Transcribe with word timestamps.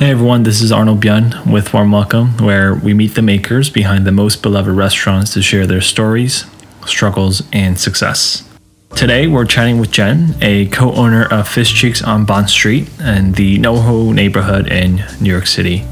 Hey 0.00 0.12
everyone, 0.12 0.44
this 0.44 0.62
is 0.62 0.70
Arnold 0.70 1.00
Byun 1.00 1.52
with 1.52 1.74
Warm 1.74 1.90
Welcome, 1.90 2.36
where 2.36 2.72
we 2.72 2.94
meet 2.94 3.16
the 3.16 3.20
makers 3.20 3.68
behind 3.68 4.06
the 4.06 4.12
most 4.12 4.44
beloved 4.44 4.70
restaurants 4.70 5.32
to 5.32 5.42
share 5.42 5.66
their 5.66 5.80
stories, 5.80 6.44
struggles, 6.86 7.42
and 7.52 7.76
success. 7.80 8.48
Today 8.94 9.26
we're 9.26 9.44
chatting 9.44 9.80
with 9.80 9.90
Jen, 9.90 10.36
a 10.40 10.66
co 10.66 10.92
owner 10.92 11.24
of 11.32 11.48
Fish 11.48 11.74
Cheeks 11.74 12.00
on 12.00 12.24
Bond 12.24 12.48
Street 12.48 12.88
in 13.00 13.32
the 13.32 13.58
NoHo 13.58 14.14
neighborhood 14.14 14.68
in 14.68 15.04
New 15.20 15.32
York 15.32 15.48
City. 15.48 15.84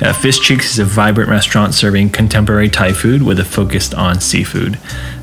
Uh, 0.00 0.12
Fish 0.12 0.40
Cheeks 0.40 0.72
is 0.72 0.80
a 0.80 0.84
vibrant 0.84 1.30
restaurant 1.30 1.72
serving 1.72 2.10
contemporary 2.10 2.68
Thai 2.68 2.92
food 2.92 3.22
with 3.22 3.38
a 3.38 3.44
focus 3.44 3.94
on 3.94 4.20
seafood. 4.20 4.76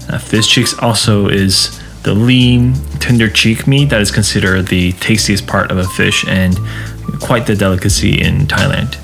Uh, 0.08 0.18
Fish 0.18 0.48
Cheeks 0.48 0.74
also 0.80 1.28
is 1.28 1.78
the 2.04 2.14
lean, 2.14 2.74
tender 3.00 3.30
cheek 3.30 3.68
meat 3.68 3.90
that 3.90 4.02
is 4.02 4.12
considered 4.12 4.68
the 4.68 4.94
tastiest 4.94 5.46
part 5.46 5.70
of 5.70 5.78
a 5.78 5.84
fish 5.84 6.26
and 6.28 6.58
quite 7.20 7.48
the 7.48 7.56
delicacy 7.56 8.22
in 8.22 8.48
Thailand. 8.48 8.96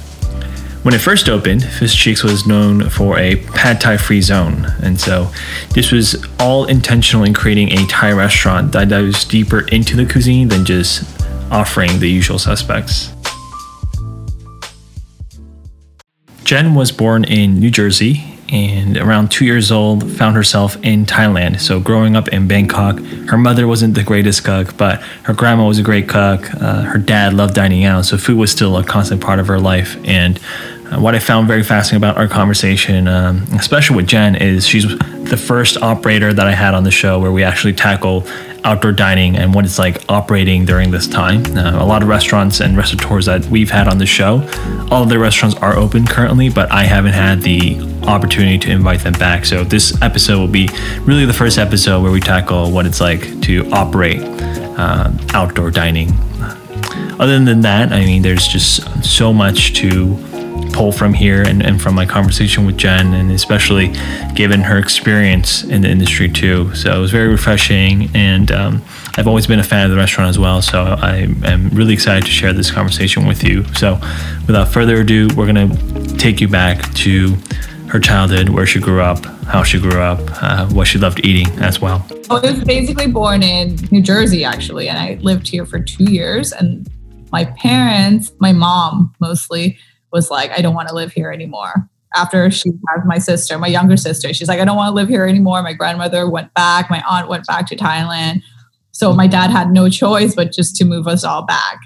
When 0.84 0.94
it 0.94 1.02
first 1.02 1.30
opened, 1.30 1.64
Fish 1.64 1.96
Cheeks 1.96 2.24
was 2.24 2.46
known 2.46 2.92
for 2.92 3.18
a 3.18 3.38
pad 3.38 3.82
thai 3.82 3.98
free 3.98 4.22
zone, 4.22 4.68
and 4.84 5.02
so 5.02 5.32
this 5.72 5.92
was 5.92 6.24
all 6.40 6.66
intentional 6.66 7.24
in 7.24 7.34
creating 7.34 7.72
a 7.72 7.88
Thai 7.88 8.12
restaurant 8.12 8.72
that 8.74 8.90
dives 8.90 9.26
deeper 9.26 9.62
into 9.70 9.96
the 9.96 10.06
cuisine 10.06 10.48
than 10.48 10.64
just 10.64 11.04
offering 11.52 11.98
the 11.98 12.08
usual 12.08 12.38
suspects. 12.38 13.12
Jen 16.44 16.76
was 16.76 16.92
born 16.92 17.24
in 17.24 17.60
New 17.60 17.72
Jersey 17.72 18.35
and 18.50 18.98
around 18.98 19.32
two 19.32 19.46
years 19.46 19.72
old 19.72 20.10
found 20.12 20.36
herself 20.36 20.76
in 20.84 21.06
thailand. 21.06 21.60
So 21.60 21.80
growing 21.80 22.16
up 22.16 22.28
in 22.30 22.48
bangkok 22.48 23.00
her 23.30 23.38
mother 23.38 23.68
wasn't 23.68 23.96
the 23.96 24.04
greatest 24.04 24.44
cook 24.44 24.78
but 24.78 25.02
her 25.24 25.34
grandma 25.34 25.68
was 25.68 25.80
a 25.80 25.84
great 25.84 26.08
cook. 26.08 26.54
Uh, 26.54 26.84
her 26.84 27.00
dad 27.00 27.34
loved 27.34 27.56
dining 27.56 27.84
out 27.84 28.06
so 28.06 28.18
food 28.18 28.38
was 28.38 28.52
still 28.52 28.78
a 28.78 28.84
constant 28.84 29.22
part 29.22 29.40
of 29.40 29.48
her 29.48 29.60
life. 29.60 29.98
And 30.06 30.40
uh, 30.92 31.00
what 31.00 31.16
I 31.16 31.20
found 31.20 31.48
very 31.48 31.64
fascinating 31.64 31.98
about 31.98 32.18
our 32.18 32.28
conversation, 32.28 33.08
um, 33.08 33.44
especially 33.54 33.96
with 33.96 34.08
Jen, 34.08 34.36
is 34.36 34.68
she's 34.68 34.86
the 34.88 35.38
first 35.38 35.78
operator 35.78 36.32
that 36.32 36.46
I 36.46 36.52
had 36.52 36.76
on 36.76 36.84
the 36.84 36.92
show 36.92 37.20
where 37.20 37.32
we 37.32 37.44
actually 37.44 37.74
tackle 37.74 38.24
outdoor 38.66 38.92
dining 38.92 39.38
and 39.38 39.54
what 39.54 39.64
it's 39.64 39.80
like 39.80 40.04
operating 40.10 40.66
during 40.66 40.92
this 40.92 41.08
time. 41.08 41.46
Uh, 41.56 41.82
a 41.82 41.86
lot 41.86 42.02
of 42.02 42.10
restaurants 42.10 42.60
and 42.60 42.76
restaurateurs 42.76 43.28
that 43.28 43.46
we've 43.46 43.70
had 43.70 43.88
on 43.88 43.98
the 44.00 44.06
show, 44.06 44.42
all 44.92 45.04
of 45.04 45.10
their 45.10 45.20
restaurants 45.20 45.56
are 45.60 45.78
open 45.78 46.06
currently, 46.06 46.50
but 46.50 46.70
I 46.72 46.84
haven't 46.84 47.14
had 47.14 47.42
the 47.42 47.80
opportunity 48.04 48.58
to 48.60 48.72
invite 48.72 49.02
them 49.02 49.14
back. 49.14 49.46
So 49.46 49.64
this 49.64 50.02
episode 50.02 50.40
will 50.40 50.48
be 50.48 50.68
really 51.02 51.26
the 51.26 51.34
first 51.34 51.58
episode 51.58 52.02
where 52.02 52.12
we 52.12 52.20
tackle 52.20 52.72
what 52.72 52.86
it's 52.86 53.00
like 53.00 53.42
to 53.42 53.70
operate 53.72 54.22
uh, 54.78 55.12
outdoor 55.34 55.72
dining. 55.72 56.12
Other 57.20 57.40
than 57.40 57.62
that, 57.62 57.94
I 57.94 58.00
mean, 58.02 58.24
there's 58.24 58.48
just 58.48 59.06
so 59.06 59.32
much 59.32 59.74
to 59.76 60.18
pull 60.74 60.92
from 60.92 61.14
here 61.14 61.42
and, 61.42 61.64
and 61.64 61.82
from 61.82 61.96
my 61.96 62.06
conversation 62.06 62.66
with 62.66 62.78
Jen, 62.78 63.14
and 63.14 63.32
especially 63.32 63.94
given 64.36 64.62
her 64.62 64.78
experience 64.78 65.64
in 65.64 65.82
the 65.82 65.90
industry 65.90 66.30
too. 66.30 66.74
So 66.76 66.96
it 66.96 67.00
was 67.00 67.12
very 67.12 67.28
refreshing, 67.28 68.10
and 68.14 68.52
um, 68.52 68.82
I've 69.18 69.28
always 69.28 69.48
been 69.48 69.60
a 69.60 69.64
fan 69.64 69.86
of 69.86 69.92
the 69.92 69.98
restaurant 69.98 70.30
as 70.30 70.38
well. 70.38 70.62
So 70.62 70.84
I 70.84 71.28
am 71.44 71.70
really 71.70 71.94
excited 71.94 72.26
to 72.26 72.32
share 72.32 72.54
this 72.54 72.72
conversation 72.72 73.26
with 73.26 73.44
you. 73.44 73.64
So 73.74 73.94
without 74.48 74.68
further 74.68 75.02
ado, 75.02 75.30
we're 75.36 75.52
going 75.52 75.70
to 75.70 76.18
take 76.18 76.42
you 76.42 76.48
back 76.48 76.94
to 76.96 77.36
her 77.88 78.00
childhood, 78.00 78.50
where 78.50 78.66
she 78.66 78.80
grew 78.80 79.02
up, 79.02 79.24
how 79.46 79.64
she 79.64 79.80
grew 79.80 80.02
up, 80.02 80.20
uh, 80.42 80.68
what 80.70 80.88
she 80.88 80.98
loved 80.98 81.26
eating 81.26 81.48
as 81.60 81.80
well. 81.80 82.06
I 82.30 82.40
was 82.40 82.64
basically 82.64 83.08
born 83.08 83.44
in 83.44 83.78
New 83.92 84.02
Jersey, 84.02 84.44
actually, 84.44 84.90
and 84.90 84.98
I 84.98 85.20
lived 85.22 85.48
here 85.48 85.66
for 85.66 85.80
two 85.80 86.06
years. 86.06 86.52
And 86.52 86.90
my 87.32 87.46
parents, 87.46 88.34
my 88.40 88.52
mom 88.52 89.14
mostly, 89.20 89.78
was 90.16 90.32
like, 90.32 90.50
I 90.52 90.62
don't 90.62 90.74
want 90.74 90.88
to 90.88 90.96
live 90.96 91.12
here 91.12 91.30
anymore. 91.30 91.90
After 92.16 92.50
she 92.50 92.70
had 92.88 93.06
my 93.06 93.18
sister, 93.18 93.58
my 93.60 93.68
younger 93.68 93.98
sister, 93.98 94.34
she's 94.34 94.48
like, 94.48 94.62
I 94.62 94.66
don't 94.66 94.78
want 94.78 94.92
to 94.92 94.96
live 94.96 95.10
here 95.10 95.26
anymore. 95.26 95.62
My 95.62 95.74
grandmother 95.74 96.30
went 96.30 96.54
back, 96.54 96.90
my 96.90 97.04
aunt 97.08 97.28
went 97.28 97.46
back 97.46 97.68
to 97.68 97.76
Thailand. 97.76 98.42
So 98.92 99.14
my 99.14 99.28
dad 99.28 99.52
had 99.52 99.72
no 99.72 99.90
choice 99.90 100.34
but 100.34 100.54
just 100.54 100.78
to 100.78 100.86
move 100.86 101.06
us 101.06 101.26
all 101.26 101.46
back. 101.46 101.80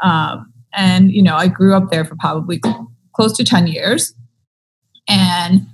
Um, 0.00 0.52
and, 0.72 1.10
you 1.10 1.22
know, 1.22 1.34
I 1.34 1.48
grew 1.48 1.74
up 1.74 1.90
there 1.90 2.04
for 2.04 2.14
probably 2.14 2.60
close 3.12 3.36
to 3.36 3.44
10 3.44 3.66
years. 3.66 4.14
And 5.08 5.66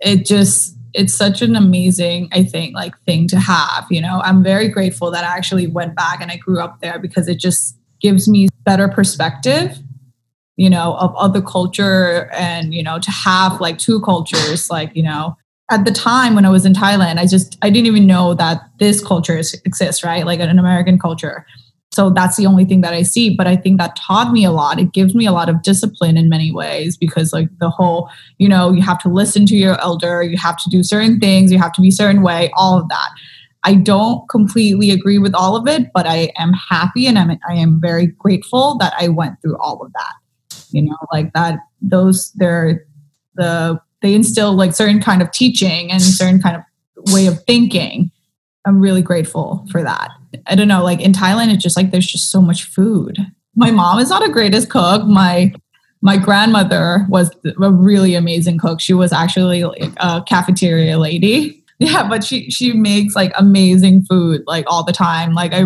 it 0.00 0.24
just, 0.24 0.74
it's 0.94 1.14
such 1.14 1.42
an 1.42 1.54
amazing, 1.54 2.30
I 2.32 2.44
think, 2.44 2.74
like 2.74 2.98
thing 3.02 3.28
to 3.28 3.38
have. 3.38 3.86
You 3.90 4.00
know, 4.00 4.22
I'm 4.24 4.42
very 4.42 4.68
grateful 4.68 5.10
that 5.10 5.24
I 5.24 5.36
actually 5.36 5.66
went 5.66 5.94
back 5.94 6.22
and 6.22 6.30
I 6.30 6.38
grew 6.38 6.60
up 6.60 6.80
there 6.80 6.98
because 6.98 7.28
it 7.28 7.38
just 7.38 7.76
gives 8.00 8.26
me 8.26 8.48
better 8.64 8.88
perspective 8.88 9.78
you 10.56 10.70
know, 10.70 10.94
of 10.94 11.14
other 11.16 11.42
culture 11.42 12.30
and, 12.32 12.74
you 12.74 12.82
know, 12.82 12.98
to 12.98 13.10
have 13.10 13.60
like 13.60 13.78
two 13.78 14.00
cultures, 14.00 14.70
like, 14.70 14.94
you 14.96 15.02
know, 15.02 15.36
at 15.70 15.84
the 15.84 15.90
time 15.90 16.34
when 16.34 16.46
I 16.46 16.50
was 16.50 16.64
in 16.64 16.72
Thailand, 16.72 17.18
I 17.18 17.26
just, 17.26 17.58
I 17.60 17.70
didn't 17.70 17.86
even 17.86 18.06
know 18.06 18.34
that 18.34 18.62
this 18.78 19.04
culture 19.04 19.36
exists, 19.36 20.02
right? 20.02 20.24
Like 20.24 20.40
an 20.40 20.58
American 20.58 20.98
culture. 20.98 21.44
So 21.92 22.10
that's 22.10 22.36
the 22.36 22.46
only 22.46 22.64
thing 22.64 22.80
that 22.82 22.94
I 22.94 23.02
see. 23.02 23.34
But 23.34 23.46
I 23.46 23.56
think 23.56 23.78
that 23.78 23.96
taught 23.96 24.32
me 24.32 24.44
a 24.44 24.50
lot. 24.50 24.78
It 24.78 24.92
gives 24.92 25.14
me 25.14 25.26
a 25.26 25.32
lot 25.32 25.48
of 25.48 25.62
discipline 25.62 26.16
in 26.16 26.28
many 26.28 26.52
ways 26.52 26.96
because, 26.96 27.32
like, 27.32 27.48
the 27.58 27.70
whole, 27.70 28.10
you 28.38 28.48
know, 28.48 28.70
you 28.70 28.82
have 28.82 28.98
to 29.00 29.08
listen 29.08 29.46
to 29.46 29.56
your 29.56 29.80
elder, 29.80 30.22
you 30.22 30.36
have 30.36 30.56
to 30.58 30.70
do 30.70 30.82
certain 30.82 31.18
things, 31.18 31.50
you 31.50 31.58
have 31.58 31.72
to 31.72 31.80
be 31.80 31.90
certain 31.90 32.22
way, 32.22 32.50
all 32.54 32.78
of 32.78 32.88
that. 32.90 33.08
I 33.64 33.74
don't 33.74 34.28
completely 34.28 34.90
agree 34.90 35.18
with 35.18 35.34
all 35.34 35.56
of 35.56 35.66
it, 35.66 35.90
but 35.94 36.06
I 36.06 36.32
am 36.38 36.52
happy 36.52 37.06
and 37.06 37.18
I'm, 37.18 37.30
I 37.48 37.54
am 37.54 37.80
very 37.80 38.06
grateful 38.06 38.76
that 38.78 38.92
I 38.98 39.08
went 39.08 39.40
through 39.40 39.56
all 39.58 39.82
of 39.82 39.92
that 39.92 40.12
you 40.76 40.82
know 40.82 40.96
like 41.12 41.32
that 41.32 41.58
those 41.80 42.30
they're 42.32 42.84
the 43.34 43.80
they 44.02 44.14
instill 44.14 44.54
like 44.54 44.74
certain 44.74 45.00
kind 45.00 45.22
of 45.22 45.30
teaching 45.30 45.90
and 45.90 46.02
certain 46.02 46.40
kind 46.40 46.56
of 46.56 47.12
way 47.12 47.26
of 47.26 47.42
thinking. 47.44 48.10
I'm 48.66 48.80
really 48.80 49.02
grateful 49.02 49.66
for 49.70 49.82
that. 49.82 50.10
I 50.46 50.54
don't 50.54 50.68
know 50.68 50.84
like 50.84 51.00
in 51.00 51.12
thailand 51.12 51.52
it's 51.52 51.62
just 51.62 51.76
like 51.76 51.90
there's 51.90 52.06
just 52.06 52.30
so 52.30 52.42
much 52.42 52.64
food. 52.64 53.18
My 53.54 53.70
mom 53.70 53.98
is 53.98 54.10
not 54.10 54.24
a 54.24 54.28
greatest 54.30 54.68
cook. 54.68 55.06
My 55.06 55.54
my 56.02 56.18
grandmother 56.18 57.06
was 57.08 57.30
a 57.44 57.72
really 57.72 58.14
amazing 58.14 58.58
cook. 58.58 58.80
She 58.80 58.92
was 58.92 59.12
actually 59.12 59.64
like 59.64 59.92
a 59.96 60.22
cafeteria 60.22 60.98
lady. 60.98 61.62
Yeah 61.78 62.08
but 62.08 62.24
she 62.24 62.48
she 62.50 62.72
makes 62.72 63.14
like 63.14 63.32
amazing 63.36 64.04
food 64.04 64.42
like 64.46 64.64
all 64.66 64.82
the 64.82 64.94
time. 64.94 65.34
Like 65.34 65.52
i 65.52 65.64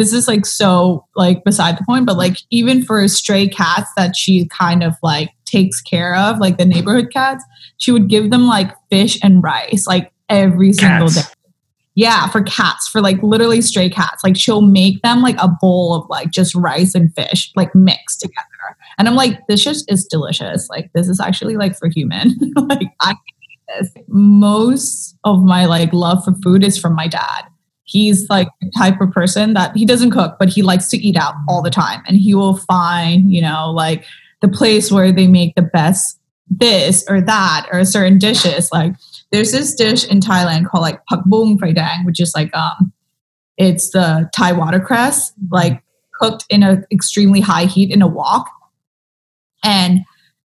this 0.00 0.14
is 0.14 0.26
like 0.26 0.46
so 0.46 1.06
like 1.14 1.44
beside 1.44 1.76
the 1.76 1.84
point, 1.84 2.06
but 2.06 2.16
like 2.16 2.38
even 2.48 2.82
for 2.82 3.06
stray 3.06 3.46
cats 3.46 3.90
that 3.98 4.16
she 4.16 4.46
kind 4.46 4.82
of 4.82 4.94
like 5.02 5.28
takes 5.44 5.82
care 5.82 6.16
of, 6.16 6.38
like 6.38 6.56
the 6.56 6.64
neighborhood 6.64 7.12
cats, 7.12 7.44
she 7.76 7.92
would 7.92 8.08
give 8.08 8.30
them 8.30 8.46
like 8.46 8.72
fish 8.88 9.18
and 9.22 9.42
rice 9.42 9.86
like 9.86 10.10
every 10.30 10.72
single 10.72 11.08
day. 11.08 11.20
Yeah, 11.94 12.28
for 12.28 12.42
cats, 12.42 12.88
for 12.88 13.02
like 13.02 13.22
literally 13.22 13.60
stray 13.60 13.90
cats. 13.90 14.24
Like 14.24 14.38
she'll 14.38 14.62
make 14.62 15.02
them 15.02 15.20
like 15.20 15.36
a 15.38 15.48
bowl 15.48 15.94
of 15.94 16.08
like 16.08 16.30
just 16.30 16.54
rice 16.54 16.94
and 16.94 17.14
fish, 17.14 17.52
like 17.54 17.74
mixed 17.74 18.20
together. 18.20 18.46
And 18.96 19.06
I'm 19.06 19.16
like, 19.16 19.46
this 19.48 19.62
just 19.62 19.90
is 19.92 20.06
delicious. 20.06 20.70
Like 20.70 20.90
this 20.94 21.10
is 21.10 21.20
actually 21.20 21.58
like 21.58 21.76
for 21.76 21.88
human. 21.88 22.38
like 22.56 22.88
I 23.00 23.14
this. 23.78 23.92
Most 24.08 25.18
of 25.24 25.42
my 25.42 25.66
like 25.66 25.92
love 25.92 26.24
for 26.24 26.32
food 26.42 26.64
is 26.64 26.78
from 26.78 26.94
my 26.94 27.06
dad 27.06 27.49
he's 27.90 28.28
like 28.30 28.48
the 28.60 28.70
type 28.78 29.00
of 29.00 29.10
person 29.10 29.54
that 29.54 29.76
he 29.76 29.84
doesn't 29.84 30.12
cook, 30.12 30.36
but 30.38 30.48
he 30.48 30.62
likes 30.62 30.88
to 30.88 30.96
eat 30.96 31.16
out 31.16 31.34
all 31.48 31.60
the 31.60 31.70
time. 31.70 32.02
And 32.06 32.16
he 32.16 32.34
will 32.34 32.56
find, 32.56 33.32
you 33.32 33.42
know, 33.42 33.70
like 33.70 34.04
the 34.40 34.48
place 34.48 34.92
where 34.92 35.10
they 35.10 35.26
make 35.26 35.56
the 35.56 35.62
best 35.62 36.18
this 36.48 37.04
or 37.08 37.20
that 37.20 37.66
or 37.72 37.84
certain 37.84 38.18
dishes. 38.18 38.70
Like 38.72 38.94
there's 39.32 39.50
this 39.50 39.74
dish 39.74 40.06
in 40.06 40.20
Thailand 40.20 40.68
called 40.68 40.82
like 40.82 41.04
pak 41.06 41.20
bung 41.26 41.58
phai 41.58 41.74
dang, 41.74 42.04
which 42.04 42.20
is 42.20 42.32
like 42.34 42.54
um 42.54 42.92
it's 43.56 43.90
the 43.90 44.30
Thai 44.34 44.52
watercress, 44.52 45.32
like 45.50 45.82
cooked 46.14 46.46
in 46.48 46.62
an 46.62 46.84
extremely 46.90 47.40
high 47.40 47.66
heat 47.66 47.90
in 47.90 48.02
a 48.02 48.06
wok. 48.06 48.48
And 49.62 50.00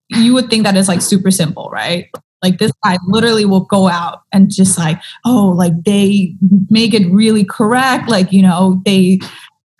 you 0.10 0.34
would 0.34 0.50
think 0.50 0.64
that 0.64 0.76
is 0.76 0.88
like 0.88 1.02
super 1.02 1.32
simple, 1.32 1.70
right? 1.72 2.10
Like 2.46 2.60
this 2.60 2.72
guy 2.84 3.00
literally 3.08 3.44
will 3.46 3.66
go 3.66 3.88
out 3.88 4.22
and 4.32 4.54
just 4.54 4.78
like, 4.78 5.02
oh, 5.26 5.48
like 5.58 5.74
they 5.84 6.36
make 6.70 6.94
it 6.94 7.12
really 7.12 7.44
correct. 7.44 8.08
Like, 8.08 8.32
you 8.32 8.44
know, 8.44 8.84
they 8.86 9.20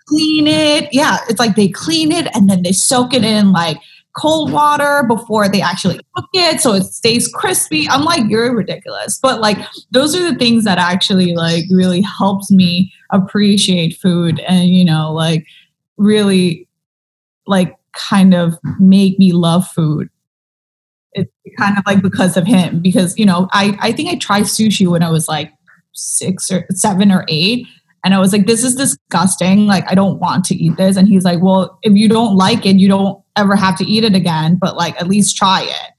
clean 0.08 0.48
it. 0.48 0.88
Yeah, 0.90 1.18
it's 1.28 1.38
like 1.38 1.54
they 1.54 1.68
clean 1.68 2.10
it 2.10 2.26
and 2.34 2.50
then 2.50 2.62
they 2.62 2.72
soak 2.72 3.14
it 3.14 3.24
in 3.24 3.52
like 3.52 3.78
cold 4.16 4.50
water 4.50 5.04
before 5.06 5.48
they 5.48 5.60
actually 5.60 6.00
cook 6.16 6.28
it 6.34 6.60
so 6.60 6.72
it 6.72 6.82
stays 6.82 7.28
crispy. 7.28 7.88
I'm 7.88 8.02
like, 8.02 8.24
you're 8.28 8.52
ridiculous. 8.52 9.20
But 9.22 9.40
like 9.40 9.58
those 9.92 10.16
are 10.16 10.32
the 10.32 10.36
things 10.36 10.64
that 10.64 10.78
actually 10.78 11.36
like 11.36 11.66
really 11.70 12.00
helps 12.00 12.50
me 12.50 12.92
appreciate 13.12 13.96
food 13.96 14.40
and 14.40 14.70
you 14.70 14.84
know, 14.84 15.12
like 15.12 15.46
really 15.98 16.66
like 17.46 17.76
kind 17.92 18.34
of 18.34 18.58
make 18.80 19.20
me 19.20 19.30
love 19.30 19.68
food 19.68 20.08
it's 21.16 21.32
kind 21.58 21.76
of 21.76 21.84
like 21.86 22.02
because 22.02 22.36
of 22.36 22.46
him 22.46 22.80
because 22.80 23.18
you 23.18 23.26
know 23.26 23.48
i 23.52 23.76
i 23.80 23.90
think 23.90 24.08
i 24.08 24.14
tried 24.16 24.44
sushi 24.44 24.86
when 24.86 25.02
i 25.02 25.10
was 25.10 25.28
like 25.28 25.52
six 25.92 26.50
or 26.50 26.66
seven 26.70 27.10
or 27.10 27.24
eight 27.28 27.66
and 28.04 28.14
i 28.14 28.18
was 28.20 28.32
like 28.32 28.46
this 28.46 28.62
is 28.62 28.74
disgusting. 28.74 29.66
Like 29.66 29.90
i 29.90 29.94
don't 29.94 30.20
want 30.20 30.44
to 30.46 30.54
eat 30.54 30.76
this. 30.76 30.96
And 30.96 31.08
he's 31.08 31.24
like 31.24 31.42
well 31.42 31.78
if 31.82 31.94
you 31.94 32.08
don't 32.08 32.36
like 32.36 32.64
it 32.66 32.76
you 32.76 32.88
don't 32.88 33.20
ever 33.34 33.56
have 33.56 33.76
to 33.78 33.84
eat 33.84 34.04
it 34.04 34.14
again, 34.14 34.56
but 34.60 34.76
like 34.76 34.98
at 35.00 35.08
least 35.08 35.36
try 35.36 35.62
it. 35.62 35.92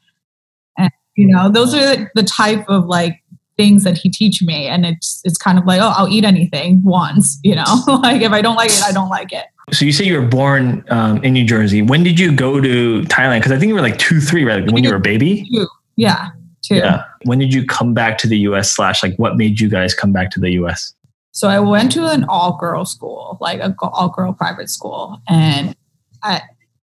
And 0.77 0.91
you 1.15 1.27
know, 1.27 1.51
those 1.51 1.73
are 1.73 2.09
the 2.15 2.23
type 2.23 2.65
of 2.67 2.85
like 2.85 3.21
things 3.57 3.83
that 3.83 3.97
he 3.97 4.09
teach 4.09 4.41
me 4.41 4.67
and 4.67 4.85
it's 4.85 5.19
it's 5.23 5.37
kind 5.37 5.57
of 5.57 5.65
like 5.65 5.81
oh 5.81 5.91
i'll 5.97 6.07
eat 6.07 6.23
anything 6.23 6.81
once 6.83 7.39
you 7.43 7.55
know? 7.55 7.83
Like 7.87 8.21
if 8.21 8.31
i 8.31 8.41
don't 8.41 8.55
like 8.55 8.69
it 8.69 8.83
i 8.83 8.91
don't 8.91 9.09
like 9.09 9.33
it 9.33 9.45
so 9.71 9.83
you 9.83 9.91
say 9.91 10.05
you 10.05 10.19
were 10.19 10.25
born 10.25 10.83
um, 10.89 11.23
in 11.23 11.33
new 11.33 11.45
jersey. 11.45 11.81
When 11.81 12.03
did 12.03 12.19
you 12.19 12.31
go 12.31 12.61
to 12.61 13.01
thailand? 13.03 13.39
Because 13.39 13.51
i 13.51 13.59
think 13.59 13.69
you 13.69 13.75
were 13.75 13.81
like 13.81 13.97
two 13.97 14.19
three 14.19 14.45
right? 14.45 14.69
When 14.71 14.83
you 14.83 14.89
were 14.89 14.97
a 14.97 15.01
baby? 15.01 15.47
Two. 15.51 15.67
yeah 15.95 16.29
two. 16.61 16.75
Yeah. 16.75 17.05
When 17.23 17.39
did 17.39 17.53
you 17.53 17.65
come 17.65 17.93
back 17.93 18.17
to 18.19 18.27
the 18.27 18.37
us 18.37 18.71
slash 18.71 19.03
like 19.03 19.15
what 19.17 19.37
made 19.37 19.59
you 19.59 19.69
guys 19.69 19.93
come 19.93 20.11
back 20.11 20.31
to 20.31 20.39
the 20.39 20.49
us 20.51 20.93
so 21.31 21.49
i 21.49 21.59
went 21.59 21.91
to 21.91 22.07
an 22.09 22.25
all 22.29 22.57
girl 22.57 22.85
school 22.85 23.37
like 23.41 23.59
a 23.59 23.75
all 23.81 24.09
girl 24.09 24.33
private 24.33 24.69
school. 24.69 25.21
And 25.27 25.75
I, 26.23 26.41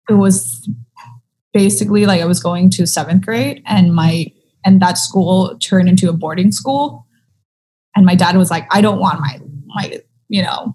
it 0.09 0.15
was 0.15 0.69
basically 1.53 2.07
like 2.07 2.21
i 2.21 2.25
was 2.25 2.43
going 2.43 2.71
to 2.71 2.87
seventh 2.87 3.25
grade 3.25 3.63
and 3.67 3.95
my 3.95 4.33
and 4.65 4.81
that 4.81 4.97
school 4.97 5.57
turned 5.59 5.89
into 5.89 6.09
a 6.09 6.13
boarding 6.13 6.53
school. 6.53 7.07
And 7.95 8.07
my 8.07 8.15
dad 8.15 8.37
was 8.37 8.51
like 8.51 8.67
i 8.75 8.81
don't 8.81 8.99
want 8.99 9.21
my 9.21 9.39
my 9.67 10.01
you 10.29 10.43
know 10.43 10.75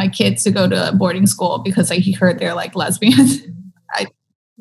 my 0.00 0.08
kids 0.08 0.42
to 0.44 0.50
go 0.50 0.68
to 0.68 0.92
boarding 0.96 1.26
school 1.26 1.58
because 1.58 1.90
like, 1.90 2.00
he 2.00 2.12
heard 2.12 2.38
they're 2.38 2.54
like 2.54 2.74
lesbians 2.74 3.40
I, 3.92 4.06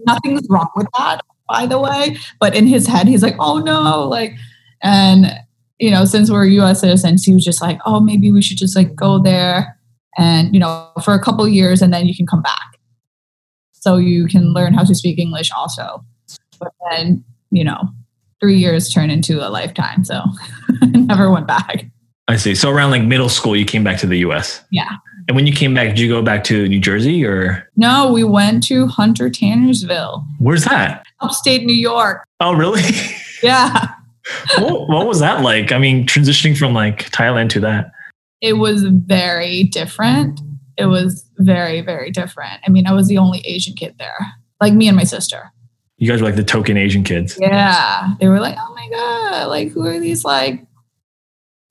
nothing's 0.06 0.47
wrong 0.50 0.69
with 0.75 0.88
that 0.97 1.21
by 1.47 1.65
the 1.65 1.80
way 1.80 2.18
but 2.39 2.56
in 2.56 2.68
his 2.68 2.88
head 2.88 3.07
he's 3.07 3.24
like 3.24 3.36
oh 3.39 3.59
no 3.59 4.07
like 4.07 4.33
and 4.81 5.31
you 5.80 5.91
know 5.91 6.06
since 6.06 6.30
we're 6.30 6.45
us 6.45 6.81
citizens 6.81 7.24
he 7.24 7.33
was 7.33 7.45
just 7.45 7.62
like 7.62 7.80
oh 7.86 8.00
maybe 8.00 8.31
we 8.31 8.41
should 8.41 8.57
just 8.57 8.75
like 8.75 8.95
go 8.95 9.19
there 9.21 9.77
and 10.18 10.53
you 10.53 10.59
know 10.59 10.91
for 11.03 11.13
a 11.13 11.21
couple 11.21 11.47
years 11.47 11.81
and 11.81 11.94
then 11.94 12.06
you 12.06 12.15
can 12.15 12.27
come 12.27 12.41
back 12.41 12.77
so 13.71 13.95
you 13.95 14.27
can 14.27 14.53
learn 14.53 14.74
how 14.74 14.83
to 14.83 14.94
speak 14.94 15.18
english 15.18 15.50
also 15.56 16.03
but 16.59 16.74
then 16.91 17.24
you 17.51 17.63
know 17.63 17.89
three 18.39 18.57
years 18.57 18.89
turn 18.89 19.09
into 19.09 19.45
a 19.45 19.50
lifetime. 19.50 20.03
So 20.03 20.21
I 20.81 20.86
never 20.86 21.31
went 21.31 21.47
back. 21.47 21.86
I 22.27 22.38
see. 22.38 22.56
So 22.56 22.69
around 22.69 22.91
like 22.91 23.03
middle 23.03 23.30
school, 23.30 23.56
you 23.56 23.65
came 23.65 23.83
back 23.83 24.00
to 24.00 24.07
the 24.07 24.18
US. 24.19 24.63
Yeah. 24.71 24.97
And 25.30 25.36
when 25.36 25.46
you 25.46 25.54
came 25.54 25.76
back, 25.76 25.90
did 25.90 26.00
you 26.00 26.10
go 26.10 26.24
back 26.24 26.44
to 26.46 26.68
New 26.68 26.80
Jersey 26.80 27.24
or? 27.24 27.70
No, 27.76 28.12
we 28.12 28.24
went 28.24 28.64
to 28.64 28.88
Hunter 28.88 29.30
Tannersville. 29.30 30.26
Where's 30.40 30.66
that? 30.66 31.06
Upstate 31.20 31.66
New 31.66 31.76
York. 31.76 32.26
Oh, 32.42 32.54
really? 32.54 32.81
Yeah. 33.42 33.88
what, 34.58 34.90
what 34.90 35.08
was 35.08 35.22
that 35.22 35.44
like? 35.44 35.72
I 35.72 35.78
mean, 35.78 36.06
transitioning 36.06 36.58
from 36.58 36.74
like 36.74 37.10
Thailand 37.12 37.50
to 37.52 37.62
that. 37.62 37.90
It 38.42 38.58
was 38.58 38.84
very 38.84 39.64
different. 39.64 40.42
It 40.76 40.88
was 40.88 41.24
very, 41.38 41.80
very 41.80 42.12
different. 42.12 42.60
I 42.68 42.70
mean, 42.70 42.86
I 42.86 42.92
was 42.92 43.08
the 43.08 43.18
only 43.18 43.40
Asian 43.46 43.75
kid 43.75 43.96
there, 43.98 44.34
like 44.60 44.74
me 44.74 44.90
and 44.90 44.98
my 44.98 45.06
sister 45.06 45.54
you 46.00 46.10
guys 46.10 46.22
were 46.22 46.28
like 46.28 46.38
the 46.38 46.44
token 46.44 46.78
Asian 46.78 47.04
kids. 47.04 47.38
Yeah. 47.40 48.14
They 48.20 48.30
were 48.30 48.40
like, 48.40 48.56
oh 48.58 48.74
my 48.74 48.90
God, 48.90 49.48
like 49.50 49.72
who 49.72 49.86
are 49.86 50.00
these 50.00 50.24
like, 50.24 50.66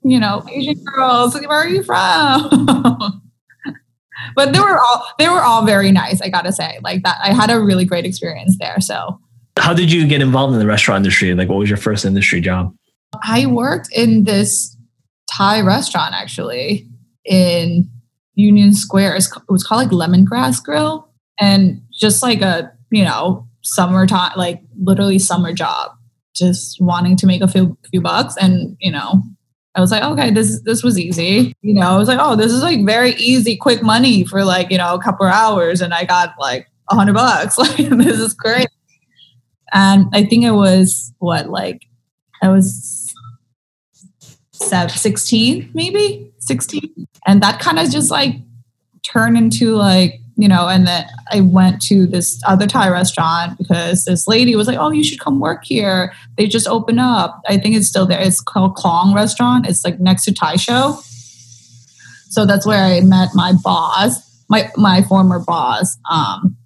you 0.05 0.21
know, 0.21 0.45
Asian 0.51 0.85
girls? 0.85 1.35
Where 1.35 1.51
are 1.51 1.69
you 1.69 1.83
from? 1.83 3.23
but 4.35 4.53
they 4.53 4.61
were 4.61 4.79
all 4.79 5.07
they 5.19 5.29
were 5.29 5.43
all 5.43 5.65
very 5.65 5.93
nice, 5.93 6.21
I 6.21 6.29
gotta 6.29 6.53
say. 6.53 6.79
Like 6.83 7.03
that 7.03 7.19
I 7.23 7.33
had 7.33 7.51
a 7.51 7.61
really 7.61 7.85
great 7.85 8.05
experience 8.05 8.57
there. 8.59 8.81
So 8.81 9.19
how 9.59 9.75
did 9.75 9.93
you 9.93 10.07
get 10.07 10.21
involved 10.23 10.53
in 10.55 10.61
the 10.61 10.67
restaurant 10.67 10.99
industry? 10.99 11.35
Like 11.35 11.49
what 11.49 11.59
was 11.59 11.69
your 11.69 11.79
first 11.79 12.05
industry 12.05 12.41
job? 12.41 12.75
I 13.23 13.47
worked 13.47 13.89
in 13.93 14.25
this 14.25 14.77
Thai 15.31 15.61
restaurant 15.61 16.15
actually 16.15 16.89
in 17.25 17.89
Union 18.35 18.73
Square. 18.73 19.17
It 19.17 19.29
was 19.49 19.65
called 19.65 19.81
like 19.81 19.91
Lemongrass 19.91 20.63
Grill. 20.63 21.09
And 21.41 21.83
just 21.93 22.23
like 22.23 22.41
a, 22.41 22.73
you 22.91 23.05
know, 23.05 23.47
summertime, 23.63 24.33
like 24.37 24.63
literally 24.81 25.19
summer 25.19 25.53
job, 25.53 25.93
just 26.35 26.81
wanting 26.81 27.17
to 27.17 27.27
make 27.27 27.43
a 27.43 27.49
few 27.49 27.77
few 27.91 28.01
bucks. 28.01 28.37
And 28.37 28.77
you 28.81 28.91
know, 28.91 29.23
I 29.79 29.81
was 29.81 29.93
like, 29.93 30.03
okay, 30.03 30.33
this 30.33 30.61
this 30.63 30.83
was 30.83 30.99
easy. 30.99 31.55
You 31.63 31.75
know, 31.75 31.83
I 31.83 31.97
was 31.97 32.09
like, 32.09 32.19
oh, 32.21 32.35
this 32.35 32.51
is 32.51 32.65
like 32.65 32.85
very 32.85 33.13
easy, 33.13 33.57
quick 33.57 33.81
money 33.81 34.25
for 34.25 34.45
like 34.45 34.73
you 34.73 34.79
know 34.79 34.93
a 34.93 35.01
couple 35.01 35.25
hours, 35.25 35.81
and 35.81 35.95
I 35.95 36.05
got 36.05 36.35
like 36.41 36.67
a 36.91 36.97
hundred 36.97 37.15
bucks. 37.15 37.57
Like 37.59 37.77
this 37.77 38.19
is 38.19 38.35
great. 38.35 38.67
And 39.73 40.07
I 40.13 40.25
think 40.25 40.43
it 40.43 40.51
was 40.51 41.13
what 41.19 41.49
like 41.49 41.87
I 42.43 42.49
was 42.49 43.15
16 44.53 45.71
maybe 45.73 46.33
16 46.41 47.07
and 47.29 47.41
that 47.43 47.61
kind 47.61 47.79
of 47.79 47.89
just 47.91 48.11
like 48.11 48.35
turned 49.05 49.39
into 49.39 49.77
like 49.77 50.21
you 50.39 50.47
know, 50.47 50.69
and 50.69 50.87
then 50.87 51.05
I 51.33 51.41
went 51.41 51.83
to 51.83 52.07
this 52.07 52.41
other 52.47 52.69
Thai 52.69 52.89
restaurant 52.91 53.59
because 53.59 54.05
this 54.05 54.29
lady 54.29 54.55
was 54.55 54.69
like, 54.69 54.79
"Oh, 54.79 54.93
you 54.93 55.03
should 55.03 55.19
come 55.19 55.41
work 55.41 55.65
here. 55.65 56.13
They 56.37 56.47
just 56.47 56.69
opened 56.69 57.01
up. 57.01 57.43
I 57.49 57.59
think 57.59 57.75
it's 57.75 57.89
still 57.89 58.07
there. 58.07 58.21
It's 58.21 58.41
called 58.41 58.77
Klong 58.77 59.17
Restaurant. 59.17 59.67
It's 59.67 59.85
like 59.85 59.99
next 59.99 60.25
to 60.27 60.33
Thai 60.33 60.55
Show." 60.55 61.01
So 62.31 62.47
that's 62.47 62.65
where 62.65 62.85
I 62.85 63.01
met 63.01 63.31
my 63.35 63.53
boss, 63.65 64.21
my 64.49 64.71
my 64.77 65.03
former 65.03 65.41
boss, 65.41 65.99
um, 66.09 66.57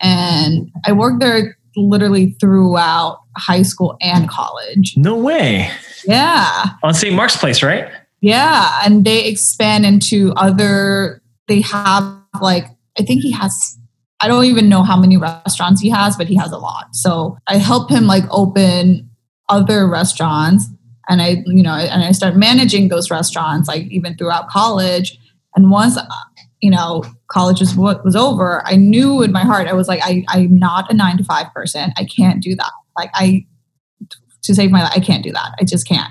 and 0.00 0.72
I 0.84 0.90
worked 0.90 1.20
there 1.20 1.56
literally 1.76 2.36
throughout 2.40 3.20
high 3.36 3.62
school 3.62 3.96
and 4.00 4.28
college. 4.28 4.94
No 4.96 5.16
way. 5.16 5.70
Yeah. 6.04 6.70
On 6.82 6.92
St. 6.92 7.14
Mark's 7.14 7.36
Place, 7.36 7.62
right? 7.62 7.88
Yeah, 8.20 8.80
and 8.84 9.04
they 9.04 9.26
expand 9.26 9.86
into 9.86 10.32
other. 10.36 11.22
They 11.46 11.60
have 11.60 12.04
like 12.40 12.66
I 12.98 13.02
think 13.02 13.22
he 13.22 13.32
has 13.32 13.78
I 14.22 14.28
don't 14.28 14.44
even 14.44 14.68
know 14.68 14.84
how 14.84 14.96
many 14.96 15.16
restaurants 15.16 15.80
he 15.80 15.90
has, 15.90 16.16
but 16.16 16.28
he 16.28 16.36
has 16.36 16.52
a 16.52 16.58
lot. 16.58 16.94
So 16.94 17.36
I 17.48 17.56
help 17.56 17.90
him 17.90 18.06
like 18.06 18.22
open 18.30 19.10
other 19.48 19.88
restaurants 19.88 20.68
and 21.08 21.20
I, 21.20 21.42
you 21.46 21.62
know, 21.62 21.74
and 21.74 22.04
I 22.04 22.12
start 22.12 22.36
managing 22.36 22.88
those 22.88 23.10
restaurants 23.10 23.66
like 23.66 23.82
even 23.86 24.16
throughout 24.16 24.48
college. 24.48 25.18
And 25.56 25.72
once, 25.72 25.98
you 26.60 26.70
know, 26.70 27.02
college 27.26 27.58
was, 27.58 27.74
was 27.76 28.14
over, 28.14 28.62
I 28.64 28.76
knew 28.76 29.22
in 29.22 29.32
my 29.32 29.42
heart, 29.42 29.66
I 29.66 29.72
was 29.72 29.88
like, 29.88 30.00
I, 30.04 30.24
I'm 30.28 30.56
not 30.56 30.88
a 30.88 30.94
nine 30.94 31.18
to 31.18 31.24
five 31.24 31.52
person. 31.52 31.92
I 31.96 32.04
can't 32.04 32.40
do 32.40 32.54
that. 32.54 32.70
Like 32.96 33.10
I, 33.14 33.44
to 34.42 34.54
save 34.54 34.70
my 34.70 34.84
life, 34.84 34.92
I 34.94 35.00
can't 35.00 35.24
do 35.24 35.32
that. 35.32 35.50
I 35.60 35.64
just 35.64 35.86
can't. 35.86 36.10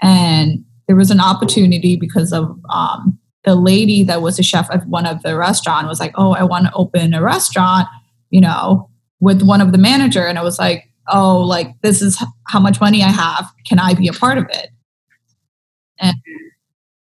And 0.00 0.64
there 0.86 0.96
was 0.96 1.10
an 1.10 1.20
opportunity 1.20 1.96
because 1.96 2.32
of 2.32 2.58
um, 2.70 3.19
the 3.44 3.54
lady 3.54 4.02
that 4.04 4.22
was 4.22 4.38
a 4.38 4.42
chef 4.42 4.70
at 4.70 4.86
one 4.86 5.06
of 5.06 5.22
the 5.22 5.36
restaurant 5.36 5.88
was 5.88 6.00
like, 6.00 6.12
"Oh, 6.16 6.32
I 6.32 6.44
want 6.44 6.66
to 6.66 6.72
open 6.74 7.14
a 7.14 7.22
restaurant," 7.22 7.88
you 8.30 8.40
know, 8.40 8.88
with 9.20 9.42
one 9.42 9.60
of 9.60 9.72
the 9.72 9.78
manager, 9.78 10.26
and 10.26 10.38
I 10.38 10.42
was 10.42 10.58
like, 10.58 10.84
"Oh, 11.08 11.40
like 11.40 11.74
this 11.82 12.02
is 12.02 12.22
how 12.48 12.60
much 12.60 12.80
money 12.80 13.02
I 13.02 13.08
have. 13.08 13.50
Can 13.66 13.78
I 13.78 13.94
be 13.94 14.08
a 14.08 14.12
part 14.12 14.38
of 14.38 14.46
it?" 14.50 14.70
And 15.98 16.16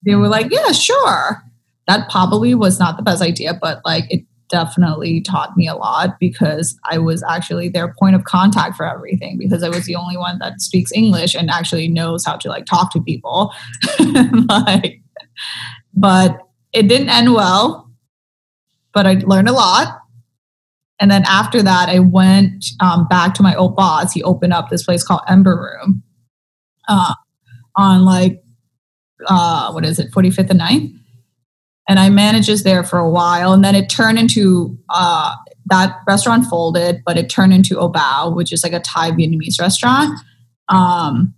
they 0.06 0.16
were 0.16 0.28
like, 0.28 0.52
"Yeah, 0.52 0.72
sure." 0.72 1.44
That 1.88 2.10
probably 2.10 2.54
was 2.54 2.80
not 2.80 2.98
the 2.98 3.04
best 3.04 3.22
idea, 3.22 3.54
but 3.54 3.82
like 3.86 4.06
it 4.12 4.26
definitely 4.50 5.22
taught 5.22 5.58
me 5.58 5.68
a 5.68 5.76
lot 5.76 6.20
because 6.20 6.78
I 6.86 6.98
was 6.98 7.24
actually 7.30 7.70
their 7.70 7.94
point 8.00 8.16
of 8.16 8.24
contact 8.24 8.76
for 8.76 8.86
everything 8.90 9.38
because 9.38 9.64
I 9.64 9.70
was 9.70 9.86
the 9.86 9.96
only 9.96 10.18
one 10.18 10.40
that 10.40 10.62
speaks 10.62 10.92
English 10.94 11.36
and 11.36 11.50
actually 11.50 11.88
knows 11.88 12.26
how 12.26 12.38
to 12.38 12.50
like 12.50 12.66
talk 12.66 12.92
to 12.94 13.02
people. 13.02 13.54
like 14.50 15.02
but 15.98 16.38
it 16.74 16.88
didn't 16.88 17.10
end 17.10 17.34
well. 17.34 17.92
But 18.94 19.08
I 19.08 19.14
learned 19.14 19.50
a 19.50 19.54
lot. 19.54 20.00
And 21.00 21.12
then 21.12 21.24
after 21.28 21.62
that, 21.62 21.90
I 21.90 22.00
went 22.00 22.66
um, 22.80 23.08
back 23.08 23.34
to 23.36 23.44
my 23.44 23.56
old 23.56 23.76
boss. 23.76 24.14
He 24.14 24.24
opened 24.24 24.54
up 24.54 24.70
this 24.70 24.84
place 24.84 25.04
called 25.04 25.22
Ember 25.28 25.56
Room 25.56 26.04
uh, 26.88 27.14
on 27.76 28.06
like, 28.06 28.42
uh, 29.28 29.72
what 29.72 29.86
is 29.86 30.00
it, 30.00 30.12
45th 30.12 30.50
and 30.50 30.60
9th? 30.60 30.94
And 31.90 32.00
I 32.00 32.10
managed 32.10 32.50
this 32.50 32.64
there 32.64 32.84
for 32.84 33.00
a 33.00 33.10
while. 33.10 33.54
And 33.54 33.64
then 33.64 33.76
it 33.76 33.90
turned 33.90 34.18
into, 34.20 34.78
uh, 34.90 35.36
that 35.68 35.98
restaurant 36.08 36.46
folded, 36.46 37.02
but 37.06 37.18
it 37.18 37.30
turned 37.30 37.54
into 37.54 37.76
Obao, 37.76 38.36
which 38.36 38.52
is 38.52 38.64
like 38.64 38.74
a 38.74 38.80
Thai 38.80 39.12
Vietnamese 39.12 39.60
restaurant. 39.60 40.18
Um, 40.70 41.34